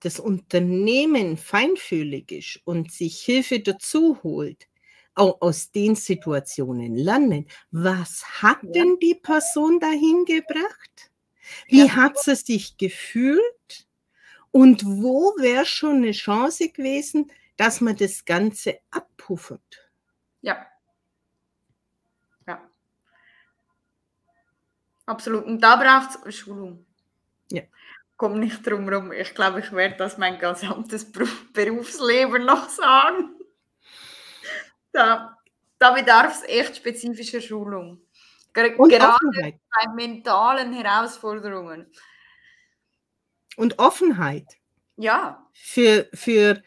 das 0.00 0.18
Unternehmen 0.18 1.36
feinfühlig 1.36 2.32
ist 2.32 2.60
und 2.64 2.92
sich 2.92 3.20
Hilfe 3.20 3.60
dazu 3.60 4.18
holt, 4.22 4.66
auch 5.14 5.40
aus 5.40 5.70
den 5.70 5.94
Situationen 5.94 6.96
lernen. 6.96 7.46
Was 7.70 8.42
hat 8.42 8.58
denn 8.62 8.98
die 9.00 9.14
Person 9.14 9.78
dahin 9.80 10.24
gebracht? 10.24 11.10
Wie 11.68 11.90
hat 11.90 12.18
sie 12.18 12.34
sich 12.34 12.76
gefühlt? 12.76 13.86
Und 14.50 14.84
wo 14.84 15.34
wäre 15.38 15.64
schon 15.64 15.96
eine 15.96 16.12
Chance 16.12 16.68
gewesen, 16.70 17.30
dass 17.56 17.80
man 17.80 17.96
das 17.96 18.24
Ganze 18.24 18.80
abpuffert? 18.90 19.90
Ja. 20.42 20.66
Ja. 22.46 22.60
Absolut. 25.06 25.44
Und 25.44 25.60
da 25.60 25.76
braucht 25.76 26.26
es 26.26 26.34
Schulung. 26.36 26.84
Ja. 27.50 27.62
Komm 28.22 28.38
nicht 28.38 28.64
drum 28.64 28.88
rum. 28.88 29.10
Ich 29.10 29.34
glaube, 29.34 29.58
ich 29.58 29.72
werde 29.72 29.96
das 29.96 30.16
mein 30.16 30.38
gesamtes 30.38 31.10
Berufsleben 31.52 32.44
noch 32.44 32.68
sagen. 32.68 33.34
Da, 34.92 35.36
da 35.80 35.90
bedarf 35.90 36.40
es 36.40 36.48
echt 36.48 36.76
spezifischer 36.76 37.40
Schulung. 37.40 38.00
Ger 38.54 38.78
Und 38.78 38.90
Gerade 38.90 39.14
Offenheit. 39.14 39.58
bei 39.74 39.92
mentalen 39.94 40.72
Herausforderungen. 40.72 41.90
Und 43.56 43.76
Offenheit. 43.80 44.46
Ja. 44.96 45.44
Für, 45.52 46.08
für 46.14 46.62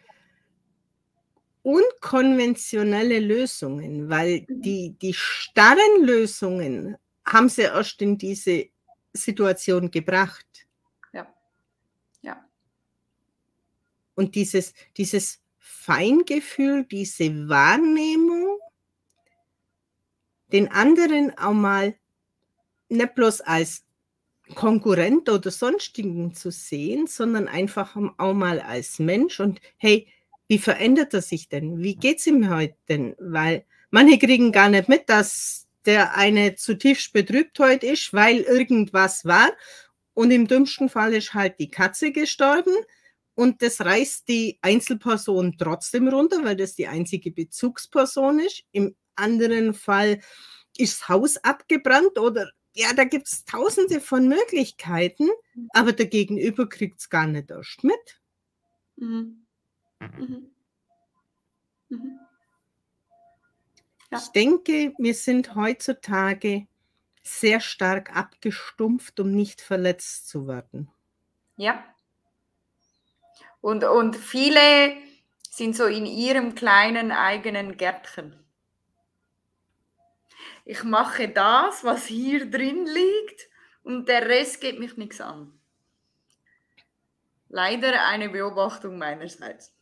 unkonventionelle 1.63 3.19
Lösungen, 3.19 4.09
weil 4.09 4.45
mhm. 4.49 4.61
die, 4.61 4.97
die 5.01 5.13
starren 5.13 6.03
Lösungen 6.03 6.97
haben 7.25 7.47
sie 7.47 7.61
erst 7.61 8.01
in 8.01 8.17
diese 8.17 8.65
Situation 9.13 9.89
gebracht. 9.89 10.45
Ja. 11.13 11.27
Ja. 12.21 12.45
Und 14.15 14.35
dieses, 14.35 14.73
dieses 14.97 15.41
Feingefühl, 15.59 16.85
diese 16.85 17.49
Wahrnehmung, 17.49 18.59
den 20.51 20.69
anderen 20.69 21.37
auch 21.37 21.53
mal 21.53 21.95
nicht 22.89 23.15
bloß 23.15 23.41
als 23.41 23.83
Konkurrent 24.53 25.27
oder 25.29 25.49
sonstigen 25.49 26.33
zu 26.35 26.51
sehen, 26.51 27.07
sondern 27.07 27.47
einfach 27.47 27.95
auch 28.17 28.33
mal 28.33 28.59
als 28.59 28.99
Mensch 28.99 29.39
und 29.39 29.59
hey, 29.77 30.07
wie 30.47 30.59
verändert 30.59 31.13
er 31.13 31.21
sich 31.21 31.49
denn? 31.49 31.79
Wie 31.79 31.95
geht 31.95 32.19
es 32.19 32.27
ihm 32.27 32.49
heute 32.53 32.75
denn? 32.87 33.15
Weil 33.17 33.65
manche 33.89 34.19
kriegen 34.19 34.51
gar 34.51 34.69
nicht 34.69 34.87
mit, 34.87 35.09
dass 35.09 35.67
der 35.85 36.15
eine 36.15 36.55
zutiefst 36.55 37.13
betrübt 37.13 37.57
heute 37.59 37.87
ist, 37.87 38.13
weil 38.13 38.41
irgendwas 38.41 39.25
war. 39.25 39.51
Und 40.13 40.31
im 40.31 40.47
dümmsten 40.47 40.89
Fall 40.89 41.13
ist 41.13 41.33
halt 41.33 41.59
die 41.59 41.69
Katze 41.69 42.11
gestorben 42.11 42.73
und 43.35 43.61
das 43.61 43.81
reißt 43.81 44.27
die 44.27 44.57
Einzelperson 44.61 45.57
trotzdem 45.57 46.07
runter, 46.07 46.43
weil 46.43 46.55
das 46.55 46.75
die 46.75 46.87
einzige 46.87 47.31
Bezugsperson 47.31 48.39
ist. 48.39 48.63
Im 48.71 48.95
anderen 49.15 49.73
Fall 49.73 50.21
ist 50.77 51.01
das 51.01 51.09
Haus 51.09 51.37
abgebrannt 51.37 52.17
oder 52.17 52.49
ja, 52.73 52.93
da 52.93 53.05
gibt 53.05 53.27
es 53.27 53.45
tausende 53.45 54.01
von 54.01 54.27
Möglichkeiten, 54.27 55.29
aber 55.69 55.93
der 55.93 56.07
Gegenüber 56.07 56.67
kriegt 56.67 56.99
es 56.99 57.09
gar 57.09 57.25
nicht 57.25 57.49
erst 57.49 57.83
mit. 57.83 58.21
Mhm. 58.97 59.45
Mhm. 59.99 60.51
Mhm. 61.87 62.19
Ja. 64.11 64.17
Ich 64.17 64.27
denke, 64.29 64.93
wir 64.97 65.13
sind 65.13 65.55
heutzutage 65.55 66.67
sehr 67.23 67.59
stark 67.59 68.15
abgestumpft, 68.15 69.19
um 69.19 69.31
nicht 69.31 69.61
verletzt 69.61 70.27
zu 70.27 70.47
werden. 70.47 70.91
Ja, 71.57 71.83
und, 73.65 73.83
und 73.83 74.15
viele 74.15 74.95
sind 75.49 75.75
so 75.75 75.85
in 75.85 76.05
ihrem 76.05 76.53
kleinen 76.53 77.11
eigenen 77.11 77.77
Gärtchen. 77.77 78.39
Ich 80.65 80.83
mache 80.83 81.29
das, 81.29 81.83
was 81.83 82.05
hier 82.05 82.47
drin 82.51 82.85
liegt, 82.85 83.49
und 83.81 84.07
der 84.07 84.29
Rest 84.29 84.61
geht 84.61 84.77
mich 84.77 84.97
nichts 84.97 85.19
an. 85.19 85.51
Leider 87.49 88.05
eine 88.05 88.29
Beobachtung 88.29 88.99
meinerseits. 88.99 89.73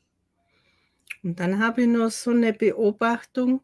Und 1.22 1.42
dann 1.42 1.62
habe 1.62 1.82
ich 1.82 1.88
noch 1.90 2.10
so 2.10 2.32
eine 2.32 2.54
Beobachtung, 2.54 3.62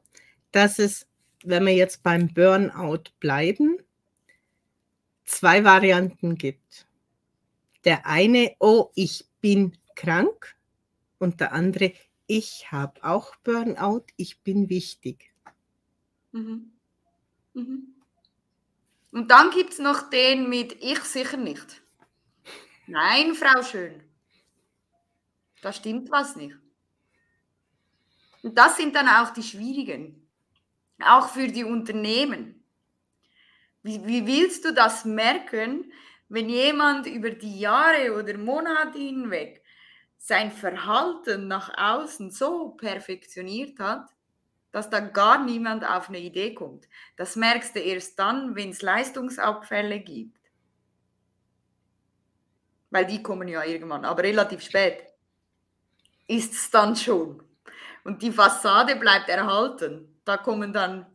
dass 0.51 0.79
es, 0.79 1.07
wenn 1.45 1.65
wir 1.65 1.75
jetzt 1.75 2.03
beim 2.03 2.27
Burnout 2.33 3.03
bleiben, 3.21 3.81
zwei 5.23 5.63
Varianten 5.63 6.35
gibt. 6.35 6.87
Der 7.85 8.05
eine, 8.05 8.57
oh, 8.59 8.91
ich 8.95 9.25
bin 9.39 9.77
krank 9.99 10.55
und 11.17 11.41
der 11.41 11.51
andere, 11.51 11.93
ich 12.25 12.71
habe 12.71 13.03
auch 13.03 13.35
Burnout, 13.43 14.05
ich 14.15 14.39
bin 14.41 14.69
wichtig. 14.69 15.33
Mhm. 16.31 16.71
Mhm. 17.53 17.95
Und 19.11 19.29
dann 19.29 19.49
gibt 19.51 19.73
es 19.73 19.79
noch 19.79 20.09
den 20.09 20.47
mit 20.47 20.77
ich 20.81 20.99
sicher 20.99 21.37
nicht. 21.37 21.81
Nein, 22.87 23.35
Frau 23.35 23.61
Schön. 23.61 24.01
Da 25.61 25.73
stimmt 25.73 26.09
was 26.09 26.37
nicht. 26.37 26.55
Und 28.41 28.57
das 28.57 28.77
sind 28.77 28.95
dann 28.95 29.09
auch 29.09 29.31
die 29.31 29.43
schwierigen. 29.43 30.25
Auch 31.01 31.29
für 31.29 31.47
die 31.47 31.65
Unternehmen. 31.65 32.63
Wie, 33.83 34.05
wie 34.05 34.25
willst 34.25 34.63
du 34.63 34.73
das 34.73 35.03
merken, 35.03 35.91
wenn 36.29 36.47
jemand 36.47 37.05
über 37.07 37.31
die 37.31 37.59
Jahre 37.59 38.17
oder 38.17 38.37
Monate 38.37 38.97
hinweg 38.97 39.58
sein 40.19 40.51
Verhalten 40.51 41.47
nach 41.47 41.75
außen 41.75 42.29
so 42.29 42.69
perfektioniert 42.71 43.79
hat, 43.79 44.09
dass 44.71 44.89
da 44.89 44.99
gar 44.99 45.43
niemand 45.43 45.83
auf 45.83 46.09
eine 46.09 46.19
Idee 46.19 46.53
kommt. 46.53 46.87
Das 47.15 47.35
merkst 47.35 47.75
du 47.75 47.79
erst 47.79 48.19
dann, 48.19 48.55
wenn 48.55 48.69
es 48.69 48.83
Leistungsabfälle 48.83 49.99
gibt. 49.99 50.37
Weil 52.91 53.05
die 53.05 53.23
kommen 53.23 53.47
ja 53.47 53.63
irgendwann, 53.63 54.05
aber 54.05 54.21
relativ 54.23 54.61
spät 54.61 55.05
ist 56.27 56.53
es 56.53 56.69
dann 56.69 56.95
schon. 56.95 57.41
Und 58.03 58.21
die 58.21 58.31
Fassade 58.31 58.95
bleibt 58.95 59.29
erhalten. 59.29 60.21
Da 60.25 60.37
kommen 60.37 60.73
dann 60.73 61.05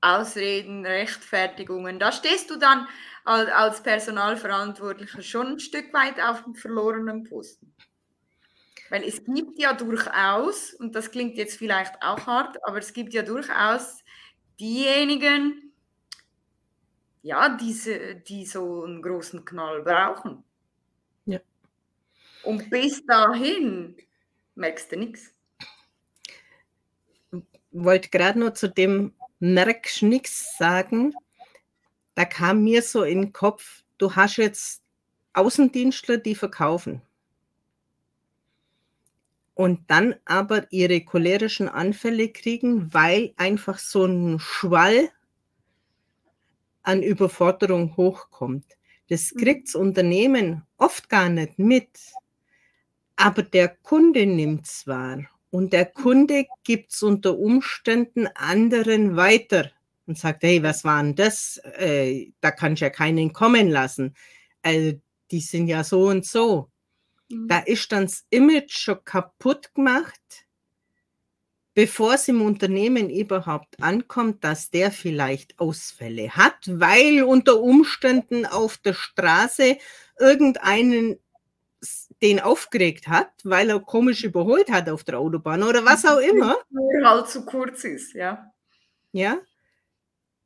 Ausreden, 0.00 0.84
Rechtfertigungen. 0.84 1.98
Da 1.98 2.12
stehst 2.12 2.50
du 2.50 2.56
dann 2.56 2.86
als 3.28 3.82
Personalverantwortlicher 3.82 5.22
schon 5.22 5.46
ein 5.48 5.58
Stück 5.58 5.92
weit 5.92 6.20
auf 6.20 6.44
dem 6.44 6.54
verlorenen 6.54 7.24
Posten. 7.24 7.74
Weil 8.90 9.04
es 9.04 9.22
gibt 9.22 9.58
ja 9.58 9.74
durchaus, 9.74 10.72
und 10.74 10.94
das 10.94 11.10
klingt 11.10 11.36
jetzt 11.36 11.58
vielleicht 11.58 12.02
auch 12.02 12.26
hart, 12.26 12.56
aber 12.64 12.78
es 12.78 12.92
gibt 12.94 13.12
ja 13.12 13.22
durchaus 13.22 14.02
diejenigen, 14.58 15.72
ja, 17.22 17.50
diese, 17.50 18.14
die 18.14 18.46
so 18.46 18.84
einen 18.84 19.02
großen 19.02 19.44
Knall 19.44 19.82
brauchen. 19.82 20.42
Ja. 21.26 21.40
Und 22.44 22.70
bis 22.70 23.04
dahin 23.04 23.94
merkst 24.54 24.90
du 24.90 24.96
nichts. 24.96 25.34
Ich 27.30 27.42
wollte 27.72 28.08
gerade 28.08 28.38
noch 28.38 28.54
zu 28.54 28.68
dem 28.68 29.12
merkst 29.38 30.02
nichts 30.02 30.56
sagen 30.56 31.12
da 32.18 32.24
kam 32.24 32.64
mir 32.64 32.82
so 32.82 33.04
in 33.04 33.22
den 33.22 33.32
Kopf, 33.32 33.84
du 33.96 34.16
hast 34.16 34.38
jetzt 34.38 34.82
Außendienstler, 35.34 36.16
die 36.16 36.34
verkaufen. 36.34 37.00
Und 39.54 39.88
dann 39.88 40.16
aber 40.24 40.66
ihre 40.72 41.00
cholerischen 41.00 41.68
Anfälle 41.68 42.30
kriegen, 42.30 42.92
weil 42.92 43.34
einfach 43.36 43.78
so 43.78 44.04
ein 44.04 44.40
Schwall 44.40 45.10
an 46.82 47.04
Überforderung 47.04 47.96
hochkommt. 47.96 48.66
Das 49.08 49.32
mhm. 49.32 49.38
kriegt 49.38 49.68
das 49.68 49.76
Unternehmen 49.76 50.66
oft 50.76 51.08
gar 51.08 51.28
nicht 51.28 51.60
mit. 51.60 52.00
Aber 53.14 53.44
der 53.44 53.68
Kunde 53.68 54.26
nimmt 54.26 54.66
es 54.66 54.88
wahr. 54.88 55.20
Und 55.50 55.72
der 55.72 55.86
Kunde 55.86 56.46
gibt 56.64 56.90
es 56.90 57.00
unter 57.00 57.38
Umständen 57.38 58.26
anderen 58.34 59.14
weiter 59.14 59.70
und 60.08 60.18
sagt, 60.18 60.42
hey, 60.42 60.62
was 60.62 60.84
war 60.84 61.02
denn 61.02 61.14
das? 61.14 61.60
Äh, 61.78 62.32
da 62.40 62.50
kann 62.50 62.72
ich 62.72 62.80
ja 62.80 62.90
keinen 62.90 63.32
kommen 63.32 63.70
lassen. 63.70 64.16
also 64.62 64.98
die 65.30 65.40
sind 65.40 65.68
ja 65.68 65.84
so 65.84 66.08
und 66.08 66.24
so. 66.26 66.70
Mhm. 67.28 67.48
Da 67.48 67.58
ist 67.58 67.92
dann 67.92 68.04
das 68.06 68.24
Image 68.30 68.76
schon 68.78 69.04
kaputt 69.04 69.74
gemacht, 69.74 70.46
bevor 71.74 72.14
es 72.14 72.26
im 72.28 72.42
Unternehmen 72.42 73.10
überhaupt 73.10 73.80
ankommt, 73.80 74.42
dass 74.42 74.70
der 74.70 74.90
vielleicht 74.90 75.60
Ausfälle 75.60 76.30
hat, 76.30 76.58
weil 76.66 77.22
unter 77.22 77.60
Umständen 77.60 78.46
auf 78.46 78.78
der 78.78 78.94
Straße 78.94 79.76
irgendeinen 80.18 81.18
den 82.22 82.40
aufgeregt 82.40 83.06
hat, 83.06 83.30
weil 83.44 83.70
er 83.70 83.78
komisch 83.78 84.24
überholt 84.24 84.70
hat 84.70 84.88
auf 84.88 85.04
der 85.04 85.20
Autobahn 85.20 85.62
oder 85.62 85.84
was 85.84 86.04
auch 86.04 86.18
immer. 86.32 86.56
Nur 86.70 87.08
halt 87.08 87.28
zu 87.28 87.44
kurz 87.44 87.84
ist, 87.84 88.14
ja. 88.14 88.50
Ja, 89.12 89.38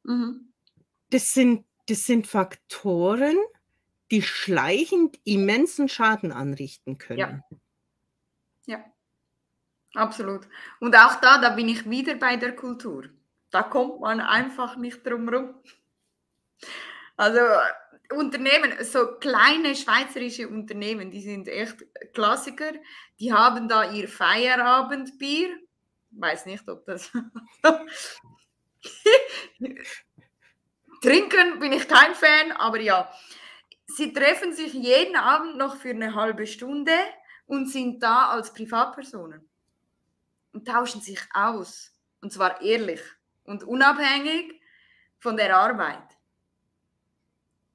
Mhm. 0.05 0.53
das 1.11 1.33
sind, 1.33 1.65
das 1.89 2.05
sind 2.05 2.27
Faktoren, 2.27 3.37
die 4.11 4.23
schleichend 4.23 5.19
immensen 5.25 5.89
Schaden 5.89 6.33
anrichten 6.33 6.99
können. 6.99 7.43
Ja, 8.67 8.85
absolut. 9.95 10.47
Und 10.81 10.95
auch 10.97 11.21
da, 11.21 11.39
da 11.39 11.51
bin 11.51 11.69
ich 11.69 11.89
wieder 11.89 12.15
bei 12.17 12.37
der 12.37 12.55
Kultur. 12.55 13.09
Da 13.51 13.63
kommt 13.63 14.01
man 14.01 14.21
einfach 14.21 14.77
nicht 14.77 15.07
drum 15.07 15.29
rum. 15.29 15.55
Also 17.17 17.41
Unternehmen, 18.13 18.73
so 18.85 19.19
kleine 19.19 19.75
schweizerische 19.75 20.49
Unternehmen, 20.49 21.11
die 21.11 21.21
sind 21.21 21.49
echt 21.49 21.85
Klassiker. 22.13 22.73
Die 23.19 23.33
haben 23.33 23.69
da 23.69 23.91
ihr 23.91 24.09
Feierabendbier. 24.09 25.57
Weiß 26.11 26.47
nicht, 26.47 26.69
ob 26.69 26.85
das. 26.87 27.11
Trinken 31.03 31.59
bin 31.59 31.73
ich 31.73 31.89
kein 31.89 32.15
Fan, 32.15 32.53
aber 32.53 32.81
ja. 32.81 33.13
Sie 33.87 34.13
treffen 34.13 34.53
sich 34.55 34.73
jeden 34.73 35.17
Abend 35.17 35.57
noch 35.57 35.77
für 35.77 35.91
eine 35.91 36.15
halbe 36.15 36.47
Stunde 36.47 36.93
und 37.47 37.69
sind 37.69 38.03
da 38.03 38.29
als 38.29 38.55
Privatpersonen 38.55 39.47
und 40.53 40.67
tauschen 40.67 41.01
sich 41.01 41.21
aus. 41.35 41.93
Und 42.21 42.33
zwar 42.33 42.63
ehrlich 42.63 43.01
und 43.45 43.65
unabhängig 43.65 44.61
von 45.19 45.37
der 45.37 45.57
Arbeit. 45.57 46.03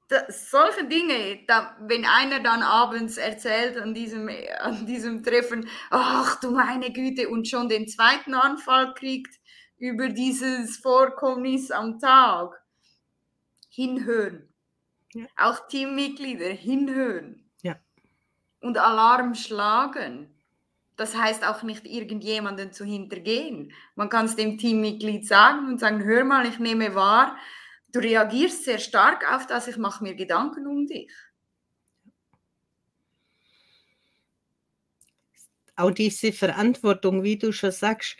Da, 0.08 0.24
solche 0.28 0.86
Dinge, 0.86 1.44
da, 1.46 1.76
wenn 1.80 2.06
einer 2.06 2.40
dann 2.40 2.62
abends 2.62 3.18
erzählt 3.18 3.76
an 3.76 3.92
diesem, 3.92 4.30
an 4.58 4.86
diesem 4.86 5.22
Treffen, 5.22 5.68
ach 5.90 6.40
du 6.40 6.50
meine 6.52 6.90
Güte, 6.90 7.28
und 7.28 7.46
schon 7.46 7.68
den 7.68 7.86
zweiten 7.86 8.32
Anfall 8.32 8.94
kriegt 8.94 9.38
über 9.78 10.08
dieses 10.08 10.76
Vorkommnis 10.76 11.70
am 11.70 11.98
Tag, 11.98 12.60
hinhören. 13.68 14.48
Ja. 15.14 15.26
Auch 15.36 15.68
Teammitglieder 15.68 16.48
hinhören. 16.48 17.48
Ja. 17.62 17.76
Und 18.60 18.76
Alarm 18.76 19.34
schlagen. 19.34 20.34
Das 20.96 21.16
heißt 21.16 21.46
auch 21.46 21.62
nicht 21.62 21.86
irgendjemanden 21.86 22.72
zu 22.72 22.84
hintergehen. 22.84 23.72
Man 23.94 24.08
kann 24.08 24.26
es 24.26 24.34
dem 24.34 24.58
Teammitglied 24.58 25.26
sagen 25.26 25.68
und 25.68 25.78
sagen, 25.78 26.02
hör 26.04 26.24
mal, 26.24 26.44
ich 26.44 26.58
nehme 26.58 26.94
wahr, 26.96 27.36
du 27.92 28.00
reagierst 28.00 28.64
sehr 28.64 28.80
stark 28.80 29.32
auf 29.32 29.46
das, 29.46 29.68
ich 29.68 29.76
mache 29.76 30.02
mir 30.02 30.16
Gedanken 30.16 30.66
um 30.66 30.86
dich. 30.88 31.12
Auch 35.76 35.92
diese 35.92 36.32
Verantwortung, 36.32 37.22
wie 37.22 37.38
du 37.38 37.52
schon 37.52 37.70
sagst, 37.70 38.16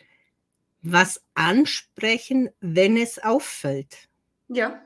was 0.83 1.22
ansprechen, 1.35 2.51
wenn 2.61 2.97
es 2.97 3.18
auffällt. 3.18 4.09
Ja, 4.49 4.81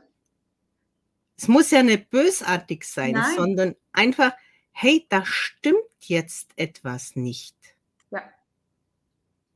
Es 1.36 1.48
muss 1.48 1.70
ja 1.70 1.82
nicht 1.82 2.10
bösartig 2.10 2.84
sein, 2.84 3.12
Nein. 3.12 3.36
sondern 3.36 3.76
einfach, 3.92 4.32
hey, 4.72 5.06
da 5.08 5.24
stimmt 5.24 5.78
jetzt 6.00 6.50
etwas 6.56 7.14
nicht. 7.16 7.56
ja. 8.10 8.22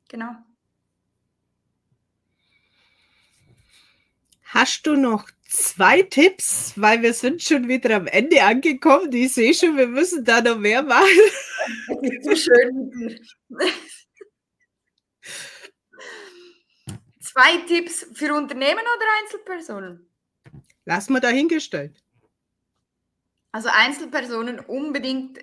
Genau. 0.09 0.31
Hast 4.45 4.87
du 4.87 4.95
noch 4.97 5.29
zwei 5.49 6.03
Tipps, 6.03 6.73
weil 6.77 7.03
wir 7.03 7.13
sind 7.13 7.43
schon 7.43 7.69
wieder 7.69 7.97
am 7.97 8.07
Ende 8.07 8.43
angekommen. 8.43 9.13
Ich 9.13 9.35
sehe 9.35 9.53
schon, 9.53 9.77
wir 9.77 9.89
müssen 9.89 10.25
da 10.25 10.41
noch 10.41 10.59
mehr 10.59 10.83
machen. 10.83 11.07
Es 12.03 12.11
ist 12.11 12.25
so 12.25 12.37
schön 12.37 12.91
mit 13.49 13.69
dir. 13.69 13.75
Zwei 17.39 17.59
Tipps 17.67 18.07
für 18.15 18.33
Unternehmen 18.33 18.81
oder 18.81 19.07
Einzelpersonen? 19.21 20.11
Lass 20.87 21.11
mal 21.11 21.21
dahingestellt. 21.21 22.03
Also 23.53 23.69
Einzelpersonen 23.71 24.59
unbedingt 24.59 25.41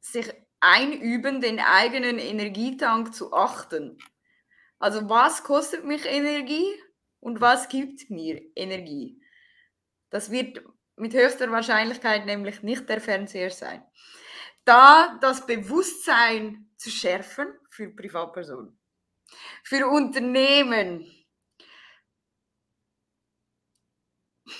sich 0.00 0.32
einüben, 0.60 1.42
den 1.42 1.60
eigenen 1.60 2.18
Energietank 2.18 3.14
zu 3.14 3.34
achten. 3.34 3.98
Also 4.78 5.06
was 5.10 5.44
kostet 5.44 5.84
mich 5.84 6.06
Energie 6.06 6.66
und 7.20 7.42
was 7.42 7.68
gibt 7.68 8.08
mir 8.08 8.40
Energie? 8.56 9.20
Das 10.08 10.30
wird 10.30 10.62
mit 10.96 11.12
höchster 11.12 11.50
Wahrscheinlichkeit 11.50 12.24
nämlich 12.24 12.62
nicht 12.62 12.88
der 12.88 13.02
Fernseher 13.02 13.50
sein. 13.50 13.82
Da 14.64 15.18
das 15.20 15.44
Bewusstsein 15.44 16.70
zu 16.78 16.88
schärfen 16.88 17.48
für 17.68 17.90
Privatpersonen, 17.90 18.78
für 19.62 19.86
Unternehmen, 19.86 21.17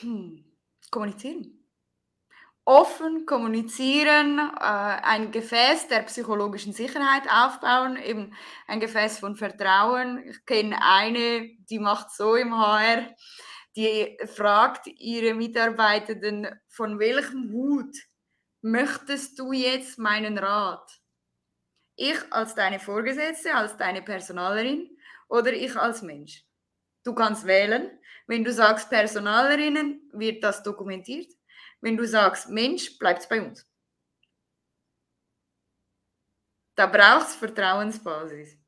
hm, 0.00 0.44
kommunizieren 0.90 1.58
offen 2.68 3.24
kommunizieren, 3.24 4.38
äh, 4.38 4.60
ein 4.60 5.32
Gefäß 5.32 5.88
der 5.88 6.02
psychologischen 6.02 6.74
Sicherheit 6.74 7.22
aufbauen, 7.26 7.96
eben 7.96 8.34
ein 8.66 8.78
Gefäß 8.78 9.20
von 9.20 9.36
Vertrauen. 9.36 10.22
Ich 10.28 10.44
kenne 10.44 10.76
eine, 10.82 11.48
die 11.70 11.78
macht 11.78 12.10
so 12.10 12.34
im 12.34 12.54
HR, 12.54 13.08
die 13.74 14.18
fragt 14.26 14.86
ihre 14.86 15.32
Mitarbeitenden, 15.32 16.46
von 16.68 16.98
welchem 16.98 17.50
Hut 17.52 17.96
möchtest 18.60 19.38
du 19.38 19.52
jetzt 19.52 19.98
meinen 19.98 20.36
Rat? 20.36 20.90
Ich 21.96 22.18
als 22.30 22.54
deine 22.54 22.80
Vorgesetzte, 22.80 23.54
als 23.54 23.78
deine 23.78 24.02
Personalerin 24.02 24.90
oder 25.30 25.54
ich 25.54 25.74
als 25.74 26.02
Mensch? 26.02 26.44
Du 27.02 27.14
kannst 27.14 27.46
wählen. 27.46 27.97
Wenn 28.28 28.44
du 28.44 28.52
sagst 28.52 28.90
Personalerinnen, 28.90 30.02
wird 30.12 30.44
das 30.44 30.62
dokumentiert. 30.62 31.32
Wenn 31.80 31.96
du 31.96 32.06
sagst 32.06 32.50
Mensch, 32.50 32.98
bleibt 32.98 33.22
es 33.22 33.28
bei 33.28 33.40
uns. 33.40 33.66
Da 36.74 36.86
braucht 36.86 37.28
es 37.28 37.34
Vertrauensbasis. 37.34 38.58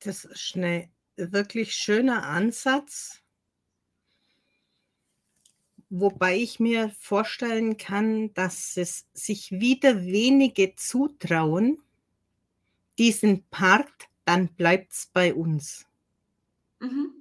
Das 0.00 0.24
ist 0.24 0.56
ein 0.56 0.92
wirklich 1.16 1.74
schöner 1.74 2.24
Ansatz, 2.24 3.22
wobei 5.90 6.36
ich 6.36 6.58
mir 6.58 6.90
vorstellen 6.98 7.76
kann, 7.76 8.34
dass 8.34 8.76
es 8.76 9.06
sich 9.12 9.52
wieder 9.52 10.02
wenige 10.02 10.74
zutrauen, 10.74 11.80
diesen 12.98 13.44
Part, 13.48 14.08
dann 14.24 14.48
bleibt 14.54 14.92
es 14.92 15.06
bei 15.06 15.32
uns. 15.32 15.87
Mhm. 16.80 17.14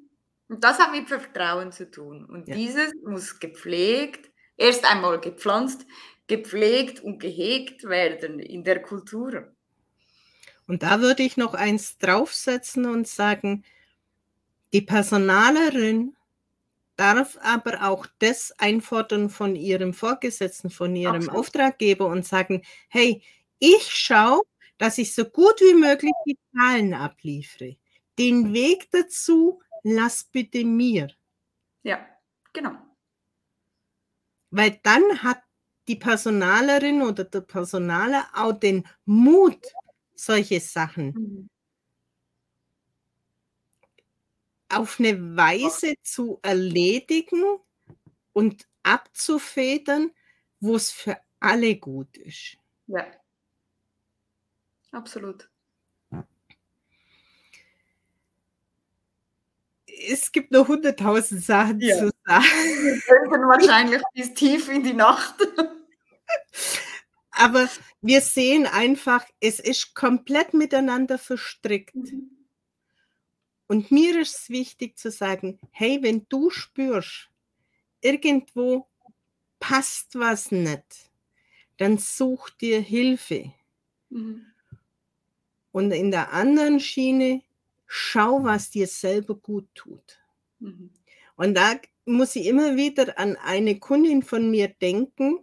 Und 0.50 0.64
das 0.64 0.80
hat 0.80 0.92
mit 0.92 1.08
Vertrauen 1.10 1.72
zu 1.72 1.90
tun. 1.92 2.26
Und 2.26 2.48
Ja. 2.48 2.56
dieses 2.56 2.94
muss 3.04 3.40
gepflegt, 3.40 4.32
erst 4.56 4.86
einmal 4.90 5.20
gepflanzt, 5.20 5.86
gepflegt 6.28 7.00
und 7.02 7.20
gehegt 7.20 7.84
werden 7.84 8.40
in 8.40 8.64
der 8.64 8.82
Kultur. 8.82 9.54
Und 10.68 10.84
da 10.84 11.02
würde 11.02 11.24
ich 11.24 11.38
noch 11.38 11.54
eins 11.54 11.98
draufsetzen 11.98 12.86
und 12.86 13.08
sagen, 13.08 13.64
die 14.74 14.82
Personalerin 14.82 16.16
darf 16.98 17.38
aber 17.42 17.84
auch 17.90 18.08
das 18.20 18.54
einfordern 18.60 19.30
von 19.30 19.56
ihrem 19.56 19.94
Vorgesetzten, 19.94 20.70
von 20.70 20.96
ihrem 20.96 21.30
Absolut. 21.30 21.40
Auftraggeber 21.40 22.08
und 22.08 22.26
sagen, 22.26 22.64
hey, 22.90 23.22
ich 23.60 23.84
schaue, 23.92 24.42
dass 24.78 24.98
ich 24.98 25.14
so 25.16 25.26
gut 25.26 25.60
wie 25.62 25.76
möglich 25.76 26.14
die 26.28 26.38
Zahlen 26.56 26.94
abliefere. 26.94 27.78
Den 28.20 28.54
Weg 28.54 28.90
dazu 28.92 29.62
lass 29.84 30.24
bitte 30.26 30.66
mir, 30.66 31.08
Ja, 31.84 32.06
genau. 32.54 32.78
weil 34.52 34.80
dann 34.84 35.24
hat 35.24 35.42
die 35.88 35.96
Personalerin 35.96 37.02
oder 37.02 37.24
der 37.24 37.42
Personaler 37.42 38.28
auch 38.34 38.54
den 38.54 38.86
Mut, 39.06 39.66
solche 40.16 40.60
Sachen 40.60 41.14
Mhm. 41.16 41.48
auf 44.70 45.00
eine 45.00 45.36
Weise 45.36 45.96
zu 46.04 46.40
erledigen 46.42 47.44
und 48.34 48.68
abzufedern, 48.84 50.12
wo 50.60 50.76
es 50.76 50.92
für 50.92 51.18
alle 51.40 51.78
gut 51.78 52.18
ist. 52.18 52.58
Ja. 52.88 53.06
Absolut. 54.92 55.50
Es 60.10 60.32
gibt 60.32 60.52
noch 60.52 60.68
hunderttausend 60.68 61.44
Sachen 61.44 61.80
Ja. 61.82 61.98
zu 61.98 62.12
sagen. 62.26 62.46
Wir 62.46 63.00
könnten 63.02 63.48
wahrscheinlich 63.48 64.02
bis 64.14 64.34
tief 64.34 64.70
in 64.70 64.84
die 64.84 64.94
Nacht. 64.94 65.36
Aber 67.32 67.70
wir 68.02 68.22
sehen 68.22 68.66
einfach, 68.66 69.26
es 69.40 69.60
ist 69.60 69.94
komplett 69.94 70.54
miteinander 70.54 71.18
verstrickt. 71.18 71.96
Und 73.68 73.92
mir 73.92 74.20
ist 74.22 74.36
es 74.36 74.50
wichtig 74.50 74.98
zu 74.98 75.12
sagen, 75.12 75.60
hey, 75.72 76.00
wenn 76.02 76.26
du 76.30 76.50
spürst, 76.50 77.30
irgendwo 78.02 78.88
passt 79.60 80.18
was 80.18 80.52
nicht, 80.52 81.12
dann 81.78 81.98
such 81.98 82.50
dir 82.52 82.80
Hilfe. 82.80 83.52
Mhm. 84.10 84.46
Und 85.72 85.92
in 85.92 86.12
der 86.12 86.34
anderen 86.34 86.80
Schiene, 86.80 87.44
schau, 87.88 88.44
was 88.44 88.70
dir 88.70 88.88
selber 88.88 89.36
gut 89.36 89.68
tut. 89.74 90.20
Mhm. 90.60 90.92
Und 91.36 91.56
da 91.56 91.80
muss 92.06 92.36
ich 92.36 92.46
immer 92.46 92.76
wieder 92.76 93.18
an 93.18 93.36
eine 93.38 93.80
Kundin 93.80 94.24
von 94.24 94.52
mir 94.52 94.68
denken, 94.68 95.40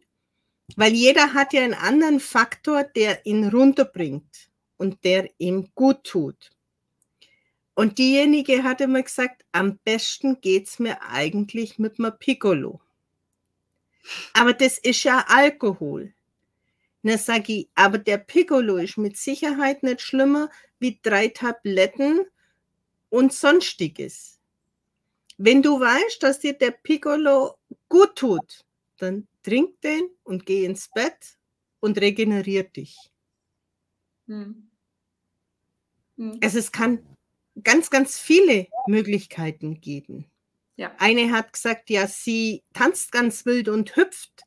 weil 0.76 0.92
jeder 0.92 1.34
hat 1.34 1.52
ja 1.52 1.62
einen 1.62 1.74
anderen 1.74 2.20
Faktor, 2.20 2.84
der 2.84 3.26
ihn 3.26 3.48
runterbringt 3.48 4.50
und 4.76 5.04
der 5.04 5.30
ihm 5.38 5.70
gut 5.74 6.04
tut. 6.04 6.50
Und 7.74 7.98
diejenige 7.98 8.62
hat 8.62 8.80
immer 8.80 9.02
gesagt, 9.02 9.44
am 9.52 9.78
besten 9.78 10.40
geht's 10.40 10.78
mir 10.78 11.02
eigentlich 11.02 11.78
mit 11.78 11.98
einem 11.98 12.16
Piccolo. 12.18 12.80
Aber 14.32 14.52
das 14.52 14.78
ist 14.78 15.02
ja 15.02 15.24
Alkohol. 15.28 16.14
Na 17.02 17.18
sag 17.18 17.48
ich, 17.48 17.68
aber 17.74 17.98
der 17.98 18.18
Piccolo 18.18 18.76
ist 18.76 18.96
mit 18.96 19.16
Sicherheit 19.16 19.82
nicht 19.82 20.00
schlimmer 20.00 20.50
wie 20.78 20.98
drei 21.02 21.28
Tabletten 21.28 22.24
und 23.14 23.32
sonstiges. 23.32 24.40
Wenn 25.38 25.62
du 25.62 25.78
weißt, 25.78 26.20
dass 26.20 26.40
dir 26.40 26.52
der 26.52 26.72
Piccolo 26.72 27.54
gut 27.88 28.16
tut, 28.16 28.64
dann 28.96 29.28
trink 29.44 29.80
den 29.82 30.08
und 30.24 30.46
geh 30.46 30.64
ins 30.64 30.90
Bett 30.92 31.38
und 31.78 32.00
regenerier 32.00 32.64
dich. 32.64 32.98
Mhm. 34.26 34.68
Mhm. 36.16 36.40
Also 36.42 36.58
es 36.58 36.72
kann 36.72 37.06
ganz, 37.62 37.88
ganz 37.88 38.18
viele 38.18 38.66
Möglichkeiten 38.88 39.80
geben. 39.80 40.28
Ja. 40.74 40.92
Eine 40.98 41.30
hat 41.30 41.52
gesagt, 41.52 41.90
ja, 41.90 42.08
sie 42.08 42.64
tanzt 42.72 43.12
ganz 43.12 43.46
wild 43.46 43.68
und 43.68 43.94
hüpft 43.94 44.42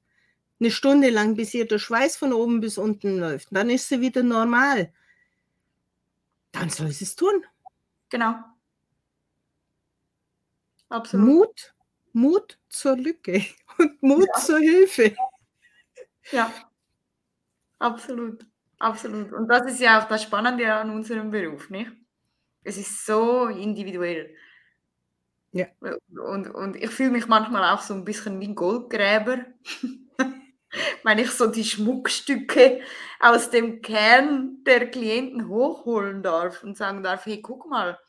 eine 0.59 0.71
Stunde 0.71 1.09
lang, 1.09 1.37
bis 1.37 1.53
ihr 1.53 1.65
der 1.65 1.79
Schweiß 1.79 2.17
von 2.17 2.33
oben 2.33 2.59
bis 2.59 2.77
unten 2.77 3.17
läuft. 3.17 3.47
Dann 3.51 3.69
ist 3.69 3.87
sie 3.87 4.01
wieder 4.01 4.23
normal. 4.23 4.91
Dann 6.51 6.69
soll 6.69 6.91
sie 6.91 7.05
es 7.05 7.15
tun. 7.15 7.45
Genau. 8.09 8.35
Absolut. 10.91 11.27
Mut, 11.27 11.73
Mut 12.13 12.59
zur 12.69 12.95
Lücke 12.97 13.45
und 13.79 14.01
Mut 14.03 14.27
Ja. 14.27 14.39
zur 14.41 14.59
Hilfe. 14.59 15.15
Ja. 16.31 16.51
Absolut. 17.79 18.45
Absolut. 18.79 19.33
Und 19.33 19.47
das 19.47 19.65
ist 19.71 19.79
ja 19.81 19.99
auch 20.01 20.07
das 20.07 20.23
Spannende 20.23 20.71
an 20.73 20.89
unserem 20.91 21.31
Beruf, 21.31 21.69
nicht? 21.69 21.91
Es 22.63 22.77
ist 22.77 23.05
so 23.05 23.47
individuell. 23.47 24.35
Ja. 25.51 25.67
Und, 25.81 26.49
und 26.53 26.75
ich 26.75 26.89
fühle 26.91 27.11
mich 27.11 27.27
manchmal 27.27 27.73
auch 27.73 27.81
so 27.81 27.93
ein 27.93 28.05
bisschen 28.05 28.39
wie 28.39 28.47
ein 28.49 28.55
Goldgräber, 28.55 29.45
wenn 31.03 31.17
ich 31.19 31.31
so 31.31 31.47
die 31.47 31.63
Schmuckstücke 31.63 32.81
aus 33.19 33.49
dem 33.49 33.81
Kern 33.81 34.63
der 34.65 34.89
Klienten 34.91 35.47
hochholen 35.47 36.21
darf 36.23 36.63
und 36.63 36.77
sagen 36.77 37.03
darf, 37.03 37.25
hey, 37.25 37.41
guck 37.41 37.69
mal, 37.69 37.99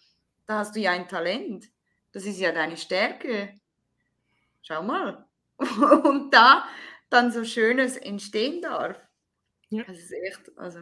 da 0.46 0.58
hast 0.58 0.76
du 0.76 0.80
ja 0.80 0.92
ein 0.92 1.08
Talent. 1.08 1.66
Das 2.12 2.24
ist 2.24 2.38
ja 2.38 2.52
deine 2.52 2.76
Stärke. 2.76 3.58
Schau 4.62 4.82
mal. 4.82 5.26
Und 5.58 6.32
da 6.32 6.66
dann 7.10 7.32
so 7.32 7.44
Schönes 7.44 7.96
entstehen 7.96 8.62
darf. 8.62 8.96
Ja. 9.70 9.84
Das 9.84 9.98
ist 9.98 10.12
echt, 10.12 10.56
also 10.56 10.80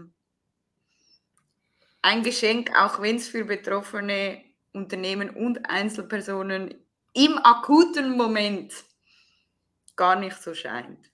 ein 2.02 2.22
Geschenk, 2.22 2.70
auch 2.76 3.00
wenn 3.00 3.16
es 3.16 3.28
für 3.28 3.44
betroffene 3.44 4.42
Unternehmen 4.72 5.30
und 5.30 5.68
Einzelpersonen 5.68 6.74
im 7.14 7.38
akuten 7.38 8.16
Moment 8.16 8.72
gar 9.96 10.16
nicht 10.16 10.40
so 10.40 10.54
scheint. 10.54 11.10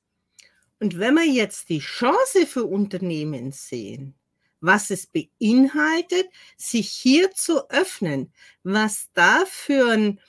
Und 0.80 0.98
wenn 0.98 1.14
wir 1.14 1.24
jetzt 1.24 1.68
die 1.68 1.78
Chance 1.78 2.46
für 2.46 2.64
Unternehmen 2.64 3.52
sehen, 3.52 4.14
was 4.62 4.90
es 4.90 5.06
beinhaltet, 5.06 6.26
sich 6.56 6.88
hier 6.88 7.32
zu 7.32 7.68
öffnen, 7.68 8.32
was 8.62 9.10
da 9.12 9.44
für 9.46 9.92
ein 9.92 10.20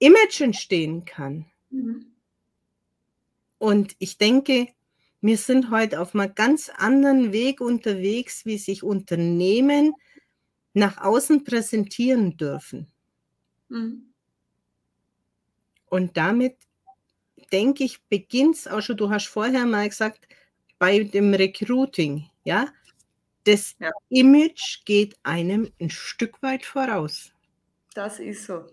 Image 0.00 0.40
entstehen 0.40 1.04
kann. 1.04 1.46
Und 3.58 3.94
ich 3.98 4.18
denke, 4.18 4.68
wir 5.20 5.36
sind 5.36 5.70
heute 5.70 6.00
auf 6.00 6.14
einem 6.14 6.34
ganz 6.34 6.70
anderen 6.70 7.32
Weg 7.32 7.60
unterwegs, 7.60 8.46
wie 8.46 8.58
sich 8.58 8.82
Unternehmen 8.82 9.94
nach 10.72 10.98
außen 10.98 11.44
präsentieren 11.44 12.36
dürfen. 12.36 12.86
Mhm. 13.68 14.14
Und 15.86 16.16
damit 16.16 16.56
denke 17.52 17.84
ich, 17.84 18.02
beginnt 18.04 18.56
es 18.56 18.68
auch 18.68 18.80
schon, 18.80 18.96
du 18.96 19.10
hast 19.10 19.26
vorher 19.26 19.66
mal 19.66 19.88
gesagt, 19.88 20.28
bei 20.78 21.02
dem 21.02 21.34
Recruiting, 21.34 22.30
ja, 22.44 22.68
das 23.48 23.74
Ja. 23.78 23.90
Image 24.10 24.84
geht 24.84 25.18
einem 25.22 25.72
ein 25.80 25.90
Stück 25.90 26.42
weit 26.42 26.64
voraus. 26.64 27.32
Das 27.94 28.18
ist 28.20 28.44
so. 28.46 28.66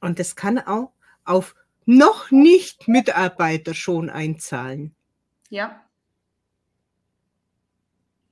Und 0.00 0.18
das 0.18 0.36
kann 0.36 0.58
auch 0.58 0.92
auf 1.24 1.54
noch 1.84 2.30
nicht 2.30 2.88
Mitarbeiter 2.88 3.74
schon 3.74 4.10
einzahlen. 4.10 4.94
Ja. 5.50 5.82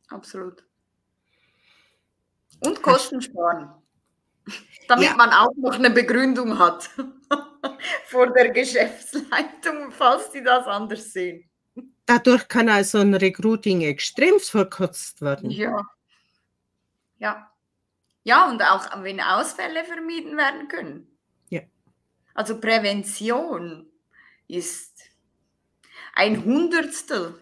Absolut. 0.08 0.64
Und 2.60 2.82
Kosten 2.82 3.20
sparen. 3.20 3.70
Damit 4.88 5.06
Ja. 5.10 5.16
man 5.16 5.30
auch 5.30 5.54
noch 5.56 5.74
eine 5.74 5.90
Begründung 5.90 6.58
hat 6.58 6.90
vor 8.06 8.32
der 8.32 8.50
Geschäftsleitung, 8.50 9.90
falls 9.90 10.30
die 10.30 10.42
das 10.42 10.66
anders 10.66 11.12
sehen. 11.12 11.48
Dadurch 12.06 12.48
kann 12.48 12.68
also 12.68 12.98
ein 12.98 13.14
Recruiting 13.14 13.80
extrem 13.80 14.38
verkürzt 14.38 15.22
werden. 15.22 15.50
Ja. 15.50 15.80
Ja. 17.18 17.50
Ja, 18.24 18.48
und 18.48 18.62
auch 18.62 19.02
wenn 19.02 19.20
Ausfälle 19.20 19.84
vermieden 19.84 20.36
werden 20.36 20.68
können. 20.68 21.06
Ja. 21.50 21.60
Also 22.34 22.58
Prävention 22.60 23.86
ist 24.48 25.10
ein 26.14 26.44
Hundertstel 26.44 27.34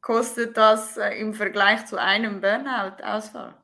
kostet 0.00 0.56
das 0.56 0.96
äh, 0.96 1.20
im 1.20 1.34
Vergleich 1.34 1.86
zu 1.86 2.00
einem 2.00 2.40
Burnout-Ausfall. 2.40 3.54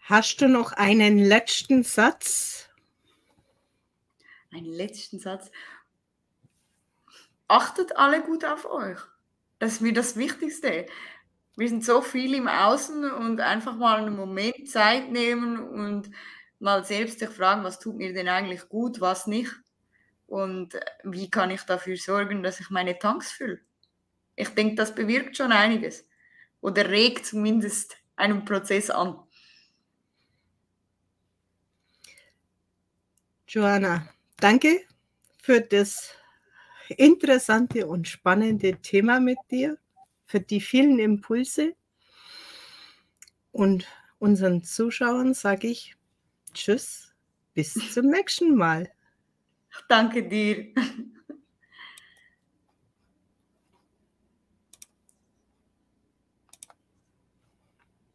Hast 0.00 0.40
du 0.40 0.48
noch 0.48 0.72
einen 0.72 1.18
letzten 1.18 1.84
Satz? 1.84 2.69
Einen 4.52 4.66
letzten 4.66 5.18
Satz. 5.18 5.50
Achtet 7.48 7.96
alle 7.96 8.22
gut 8.22 8.44
auf 8.44 8.64
euch. 8.64 8.98
Das 9.58 9.72
ist 9.72 9.80
mir 9.80 9.92
das 9.92 10.16
Wichtigste. 10.16 10.86
Wir 11.56 11.68
sind 11.68 11.84
so 11.84 12.00
viel 12.00 12.34
im 12.34 12.48
Außen 12.48 13.10
und 13.12 13.40
einfach 13.40 13.76
mal 13.76 13.98
einen 13.98 14.16
Moment 14.16 14.68
Zeit 14.68 15.10
nehmen 15.10 15.58
und 15.58 16.10
mal 16.58 16.84
selbst 16.84 17.18
sich 17.18 17.28
fragen, 17.28 17.64
was 17.64 17.78
tut 17.78 17.96
mir 17.96 18.12
denn 18.12 18.28
eigentlich 18.28 18.68
gut, 18.68 19.00
was 19.00 19.26
nicht. 19.26 19.52
Und 20.26 20.78
wie 21.02 21.30
kann 21.30 21.50
ich 21.50 21.62
dafür 21.62 21.96
sorgen, 21.96 22.42
dass 22.42 22.60
ich 22.60 22.70
meine 22.70 22.98
Tanks 22.98 23.32
fülle. 23.32 23.60
Ich 24.36 24.48
denke, 24.50 24.76
das 24.76 24.94
bewirkt 24.94 25.36
schon 25.36 25.52
einiges. 25.52 26.06
Oder 26.60 26.88
regt 26.88 27.26
zumindest 27.26 27.96
einen 28.16 28.44
Prozess 28.44 28.90
an. 28.90 29.18
Joanna, 33.48 34.08
danke 34.40 34.80
für 35.42 35.60
das 35.60 36.14
interessante 36.88 37.86
und 37.86 38.08
spannende 38.08 38.76
Thema 38.76 39.20
mit 39.20 39.38
dir, 39.50 39.78
für 40.26 40.40
die 40.40 40.60
vielen 40.60 40.98
Impulse. 40.98 41.74
Und 43.52 43.86
unseren 44.18 44.62
Zuschauern 44.62 45.34
sage 45.34 45.68
ich 45.68 45.96
Tschüss, 46.54 47.14
bis 47.54 47.74
zum 47.92 48.06
nächsten 48.06 48.54
Mal. 48.54 48.90
Danke 49.88 50.28
dir. 50.28 50.72